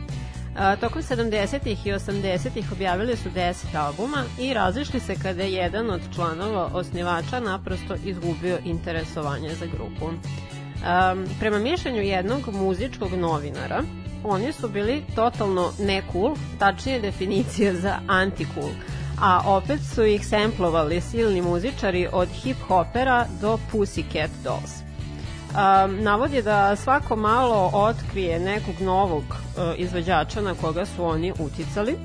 Tokom 0.80 1.02
70. 1.02 1.66
i 1.84 1.92
80. 1.92 2.72
objavili 2.72 3.16
su 3.16 3.28
10 3.30 3.76
albuma 3.76 4.24
i 4.38 4.54
razišli 4.54 5.00
se 5.00 5.14
kada 5.22 5.42
je 5.42 5.52
jedan 5.52 5.90
od 5.90 6.00
članova 6.14 6.70
osnivača 6.74 7.40
naprosto 7.40 7.94
izgubio 8.04 8.58
interesovanje 8.64 9.54
za 9.54 9.66
grupu. 9.66 10.04
Um, 10.04 11.26
prema 11.38 11.58
mišljenju 11.58 12.02
jednog 12.02 12.54
muzičkog 12.54 13.12
novinara, 13.12 13.82
oni 14.24 14.52
su 14.52 14.68
bili 14.68 15.02
totalno 15.14 15.72
ne 15.78 16.02
cool, 16.12 16.36
tačnije 16.58 17.00
definicija 17.00 17.74
za 17.74 17.98
anti-cool, 18.08 18.70
a 19.20 19.42
opet 19.46 19.80
su 19.94 20.04
ih 20.04 20.26
semplovali 20.26 21.00
silni 21.00 21.42
muzičari 21.42 22.08
od 22.12 22.28
hip-hopera 22.28 23.24
do 23.40 23.58
Pussycat 23.72 24.30
Dolls. 24.44 24.89
Um, 25.50 26.02
navod 26.02 26.32
je 26.32 26.42
da 26.42 26.76
svako 26.76 27.16
malo 27.16 27.70
otkrije 27.72 28.40
nekog 28.40 28.74
novog 28.80 29.22
uh, 29.22 29.62
izvođača 29.76 30.40
na 30.40 30.54
koga 30.54 30.86
su 30.86 31.04
oni 31.04 31.32
uticali, 31.38 31.96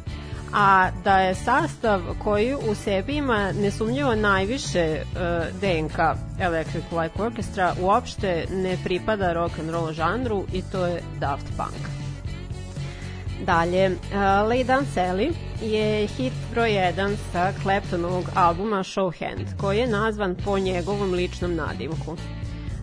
a 0.53 0.89
da 1.03 1.19
je 1.19 1.35
sastav 1.35 2.01
koji 2.23 2.55
u 2.55 2.75
sebi 2.75 3.15
ima 3.15 3.51
nesumnjivo 3.51 4.15
najviše 4.15 5.01
uh, 5.01 5.19
DNK 5.61 5.99
Electric 6.39 6.83
Light 6.91 7.19
Orchestra 7.19 7.73
uopšte 7.81 8.45
ne 8.51 8.77
pripada 8.83 9.33
rock 9.33 9.59
and 9.59 9.69
roll 9.69 9.93
žanru 9.93 10.43
i 10.53 10.61
to 10.61 10.85
je 10.85 11.01
Daft 11.19 11.47
Punk. 11.57 11.89
Dalje, 13.45 13.89
uh, 13.89 13.97
Lay 14.49 14.65
Down 14.65 14.85
Sally 14.95 15.33
je 15.61 16.07
hit 16.07 16.33
broj 16.51 16.69
1 16.69 17.15
sa 17.31 17.53
Claptonovog 17.61 18.23
albuma 18.35 18.83
Showhand, 18.83 19.57
koji 19.57 19.77
je 19.77 19.87
nazvan 19.87 20.35
po 20.45 20.59
njegovom 20.59 21.13
ličnom 21.13 21.55
nadimku. 21.55 22.17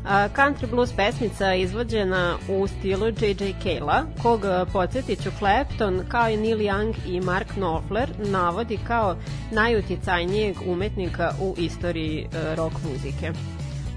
Country 0.09 0.71
blues 0.71 0.93
pesmica 0.93 1.55
izvođena 1.55 2.37
u 2.49 2.67
stilu 2.67 3.07
J.J. 3.07 3.55
Cale-a, 3.63 4.05
kog 4.23 4.45
a, 4.45 4.67
podsjetit 4.73 5.23
ću 5.23 5.31
Clapton, 5.39 6.05
kao 6.09 6.29
i 6.29 6.37
Neil 6.37 6.59
Young 6.59 6.95
i 7.07 7.21
Mark 7.21 7.49
Knopfler, 7.49 8.11
navodi 8.19 8.79
kao 8.87 9.17
najuticajnijeg 9.51 10.57
umetnika 10.67 11.33
u 11.41 11.55
istoriji 11.59 12.29
rock 12.57 12.77
muzike. 12.91 13.33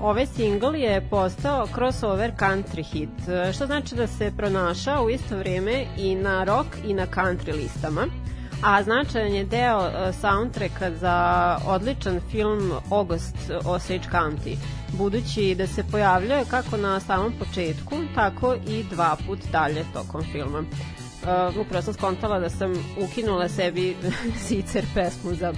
Ovaj 0.02 0.26
singl 0.26 0.76
je 0.76 1.08
postao 1.10 1.68
crossover 1.76 2.32
country 2.40 2.84
hit, 2.92 3.10
što 3.56 3.66
znači 3.66 3.96
da 3.96 4.08
se 4.08 4.32
pronašao 4.38 5.04
u 5.04 5.10
isto 5.10 5.38
vrijeme 5.38 5.86
i 5.98 6.16
na 6.16 6.44
rock 6.44 6.68
i 6.86 6.94
na 6.94 7.08
country 7.08 7.56
listama, 7.56 8.08
a 8.64 8.84
značajan 8.84 9.34
je 9.34 9.46
deo 9.46 9.92
soundtracka 10.22 10.92
za 10.92 11.58
odličan 11.68 12.20
film 12.32 12.72
August 12.92 13.36
Osage 13.66 14.04
County, 14.12 14.56
budući 14.96 15.56
da 15.56 15.68
se 15.68 15.84
pojavljuje 15.92 16.46
kako 16.50 16.78
na 16.78 17.00
samom 17.00 17.34
početku, 17.40 17.96
tako 18.16 18.56
i 18.68 18.84
dva 18.84 19.18
put 19.28 19.40
dalje 19.52 19.86
tokom 19.94 20.24
filma. 20.32 20.60
Uh, 20.60 21.58
upravo 21.62 21.82
sam 21.82 21.94
skontala 21.94 22.40
da 22.40 22.50
sam 22.50 22.74
ukinula 22.98 23.50
sebi 23.50 23.96
sicer 24.48 24.86
pesmu 24.94 25.34
za 25.34 25.54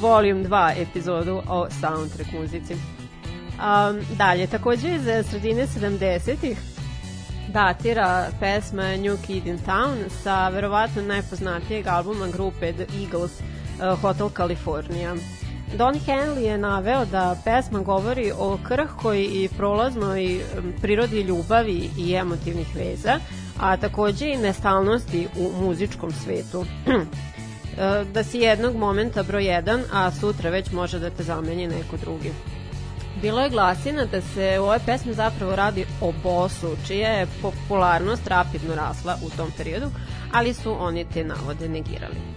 Volume 0.00 0.44
2 0.44 0.82
epizodu 0.82 1.42
o 1.48 1.66
soundtrack 1.70 2.32
muzici. 2.32 2.74
Um, 2.74 4.00
dalje, 4.16 4.46
takođe 4.46 4.94
iz 4.94 5.02
sredine 5.30 5.66
70-ih 5.66 6.58
datira 7.48 8.30
pesma 8.40 8.96
New 8.96 9.16
Kid 9.26 9.46
in 9.46 9.58
Town 9.58 10.10
sa 10.22 10.48
verovatno 10.48 11.02
najpoznatijeg 11.02 11.86
albuma 11.86 12.28
grupe 12.28 12.72
The 12.72 12.86
Eagles 13.02 13.40
uh, 13.40 14.00
Hotel 14.00 14.28
California. 14.36 15.14
Don 15.78 15.94
Henley 15.94 16.42
je 16.42 16.58
naveo 16.58 17.04
da 17.04 17.36
pesma 17.44 17.80
govori 17.80 18.32
o 18.38 18.58
krhkoj 18.68 19.22
i 19.22 19.48
prolaznoj 19.56 20.40
prirodi 20.80 21.22
ljubavi 21.22 21.90
i 21.98 22.14
emotivnih 22.14 22.76
veza, 22.76 23.18
a 23.60 23.76
takođe 23.76 24.28
i 24.28 24.36
nestalnosti 24.36 25.28
u 25.36 25.64
muzičkom 25.64 26.12
svetu. 26.12 26.64
E, 27.78 28.04
da 28.04 28.24
si 28.24 28.38
jednog 28.38 28.76
momenta 28.76 29.22
broj 29.22 29.44
jedan, 29.44 29.82
a 29.92 30.10
sutra 30.10 30.50
već 30.50 30.72
može 30.72 30.98
da 30.98 31.10
te 31.10 31.22
zameni 31.22 31.66
neko 31.66 31.96
drugi. 31.96 32.32
Bilo 33.22 33.40
je 33.40 33.50
glasina 33.50 34.04
da 34.04 34.20
se 34.20 34.56
u 34.60 34.62
ovoj 34.62 34.78
pesmi 34.86 35.14
zapravo 35.14 35.56
radi 35.56 35.84
o 36.00 36.12
bosu, 36.22 36.76
čija 36.86 37.08
je 37.10 37.26
popularnost 37.42 38.26
rapidno 38.26 38.74
rasla 38.74 39.16
u 39.26 39.30
tom 39.36 39.50
periodu, 39.56 39.86
ali 40.32 40.54
su 40.54 40.76
oni 40.78 41.04
te 41.04 41.24
navode 41.24 41.68
negirali. 41.68 42.31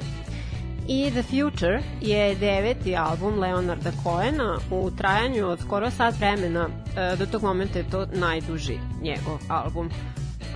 I 0.88 1.12
The 1.12 1.24
Future 1.24 1.82
je 2.02 2.36
deveti 2.36 2.96
album 2.96 3.40
Leonarda 3.40 3.92
Cohena 4.04 4.58
u 4.72 4.92
trajanju 4.92 5.48
od 5.48 5.60
skoro 5.60 5.92
sat 5.92 6.18
vremena, 6.18 6.70
e, 6.98 7.16
do 7.16 7.26
tog 7.26 7.44
momenta 7.44 7.80
je 7.80 7.90
to 7.90 8.06
najduži 8.14 8.78
njegov 9.02 9.40
album. 9.48 9.90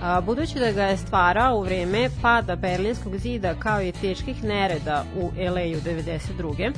A, 0.02 0.20
budući 0.20 0.58
da 0.58 0.72
ga 0.72 0.82
je 0.82 0.96
stvarao 0.96 1.58
u 1.58 1.62
vreme 1.62 2.10
pada 2.22 2.56
Berlinskog 2.56 3.16
zida 3.16 3.54
kao 3.54 3.82
i 3.82 3.92
teških 3.92 4.44
nereda 4.44 5.04
u 5.16 5.30
LA-u 5.36 5.80
92. 5.80 6.72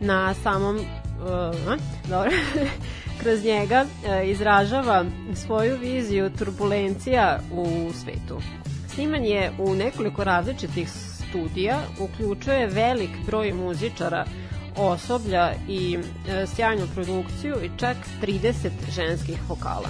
na 0.00 0.34
samom 0.34 0.76
uh, 0.76 0.84
dobro, 2.08 2.30
kroz 3.20 3.44
njega 3.44 3.84
izražava 4.24 5.04
svoju 5.34 5.76
viziju 5.76 6.30
turbulencija 6.38 7.38
u 7.52 7.92
svetu. 7.92 8.40
Sniman 8.88 9.24
je 9.24 9.52
u 9.58 9.74
nekoliko 9.74 10.24
različitih 10.24 10.88
studija, 11.28 11.78
uključuje 12.00 12.66
velik 12.66 13.10
broj 13.26 13.52
muzičara, 13.52 14.24
osoblja 14.76 15.52
i 15.68 15.98
e, 16.28 16.46
sjajnu 16.46 16.86
produkciju 16.94 17.54
i 17.64 17.70
čak 17.78 17.96
30 18.22 18.70
ženskih 18.90 19.38
vokala. 19.48 19.88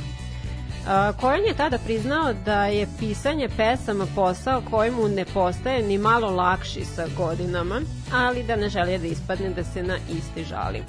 Kojan 1.20 1.44
je 1.44 1.54
tada 1.54 1.78
priznao 1.78 2.32
da 2.44 2.66
je 2.66 2.86
pisanje 2.98 3.48
pesama 3.56 4.06
posao 4.14 4.62
koji 4.70 4.90
mu 4.90 5.08
ne 5.08 5.24
postaje 5.24 5.82
ni 5.82 5.98
malo 5.98 6.30
lakši 6.30 6.84
sa 6.84 7.06
godinama, 7.16 7.80
ali 8.12 8.42
da 8.42 8.56
ne 8.56 8.68
želi 8.68 8.98
da 8.98 9.06
ispadne 9.06 9.50
da 9.50 9.64
se 9.64 9.82
na 9.82 9.96
isti 10.10 10.44
žali. 10.44 10.82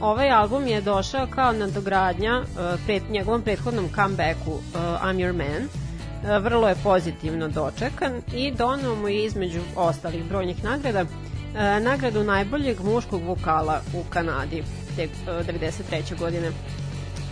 Ovaj 0.00 0.30
album 0.30 0.66
je 0.66 0.80
došao 0.80 1.26
kao 1.26 1.52
nadogradnja 1.52 2.40
uh, 2.40 2.80
pred 2.86 3.02
njegovom 3.10 3.42
prethodnom 3.42 3.88
comebacku 3.94 4.50
uh, 4.50 4.60
I'm 4.74 5.16
Your 5.16 5.32
Man. 5.32 5.68
Uh, 6.22 6.44
vrlo 6.44 6.68
je 6.68 6.74
pozitivno 6.82 7.48
dočekan 7.48 8.22
i 8.34 8.50
donao 8.50 8.94
mu 8.94 9.08
je 9.08 9.24
između 9.24 9.60
ostalih 9.76 10.24
brojnih 10.24 10.64
nagrada 10.64 11.04
nagradu 11.80 12.24
najboljeg 12.24 12.80
muškog 12.80 13.22
vokala 13.22 13.80
u 13.94 14.02
Kanadi 14.10 14.62
te 14.96 15.08
93. 15.26 16.18
godine. 16.18 16.50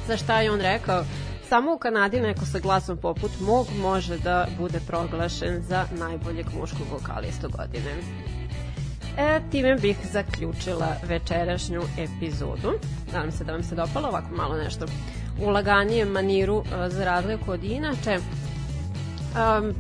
Za 0.07 0.17
šta 0.17 0.41
je 0.41 0.51
on 0.51 0.61
rekao? 0.61 1.05
Samo 1.49 1.75
u 1.75 1.79
Kanadi 1.79 2.21
neko 2.21 2.45
sa 2.45 2.59
glasom 2.59 2.97
poput 2.97 3.31
mog 3.41 3.67
može 3.81 4.19
da 4.19 4.47
bude 4.59 4.81
proglašen 4.87 5.63
za 5.63 5.85
najboljeg 5.99 6.47
muškog 6.61 6.87
vokalistu 6.93 7.49
godine. 7.49 7.93
E, 9.19 9.41
time 9.51 9.75
bih 9.75 9.97
zaključila 10.13 10.97
večerašnju 11.09 11.83
epizodu. 11.99 12.73
Nadam 13.13 13.33
se 13.33 13.45
da 13.45 13.53
vam 13.53 13.63
se 13.63 13.75
dopalo 13.75 14.09
ovako 14.09 14.35
malo 14.35 14.57
nešto 14.57 14.87
u 15.41 15.49
laganijem 15.49 16.09
maniru 16.09 16.63
e, 16.65 16.91
za 16.91 17.05
razliku 17.05 17.51
od 17.51 17.65
inače. 17.65 18.19
Um, 19.37 19.75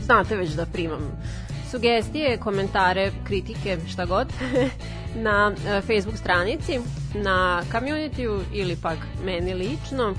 znate 0.00 0.36
već 0.36 0.50
da 0.50 0.66
primam 0.66 1.20
sugestije, 1.70 2.38
komentare, 2.38 3.10
kritike, 3.24 3.78
šta 3.88 4.04
god, 4.04 4.26
na 5.26 5.52
e, 5.66 5.80
Facebook 5.80 6.18
stranici, 6.18 6.80
na 7.14 7.62
community 7.72 8.42
ili 8.52 8.76
pak 8.82 8.98
meni 9.24 9.54
lično 9.54 10.14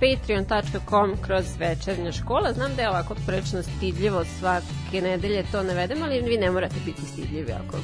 patreon.com 0.00 1.16
kroz 1.22 1.44
večernja 1.58 2.12
škola. 2.12 2.52
Znam 2.52 2.76
da 2.76 2.82
je 2.82 2.88
ovako 2.88 3.14
prilično 3.26 3.62
stidljivo 3.62 4.24
svake 4.24 5.02
nedelje 5.02 5.44
to 5.52 5.62
navedem, 5.62 6.02
ali 6.02 6.20
vi 6.20 6.36
ne 6.36 6.50
morate 6.50 6.76
biti 6.84 7.02
stidljivi 7.02 7.52
ako 7.52 7.76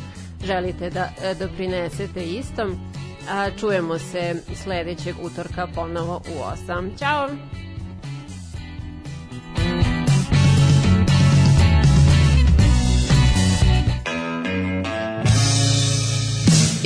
želite 0.44 0.90
da 0.90 1.08
e, 1.22 1.34
doprinesete 1.34 2.24
istom. 2.24 2.78
Čujemo 3.60 3.98
se 3.98 4.34
sledećeg 4.54 5.14
utorka 5.22 5.66
ponovo 5.74 6.16
u 6.16 6.66
8. 6.68 6.98
Ćao! 6.98 7.28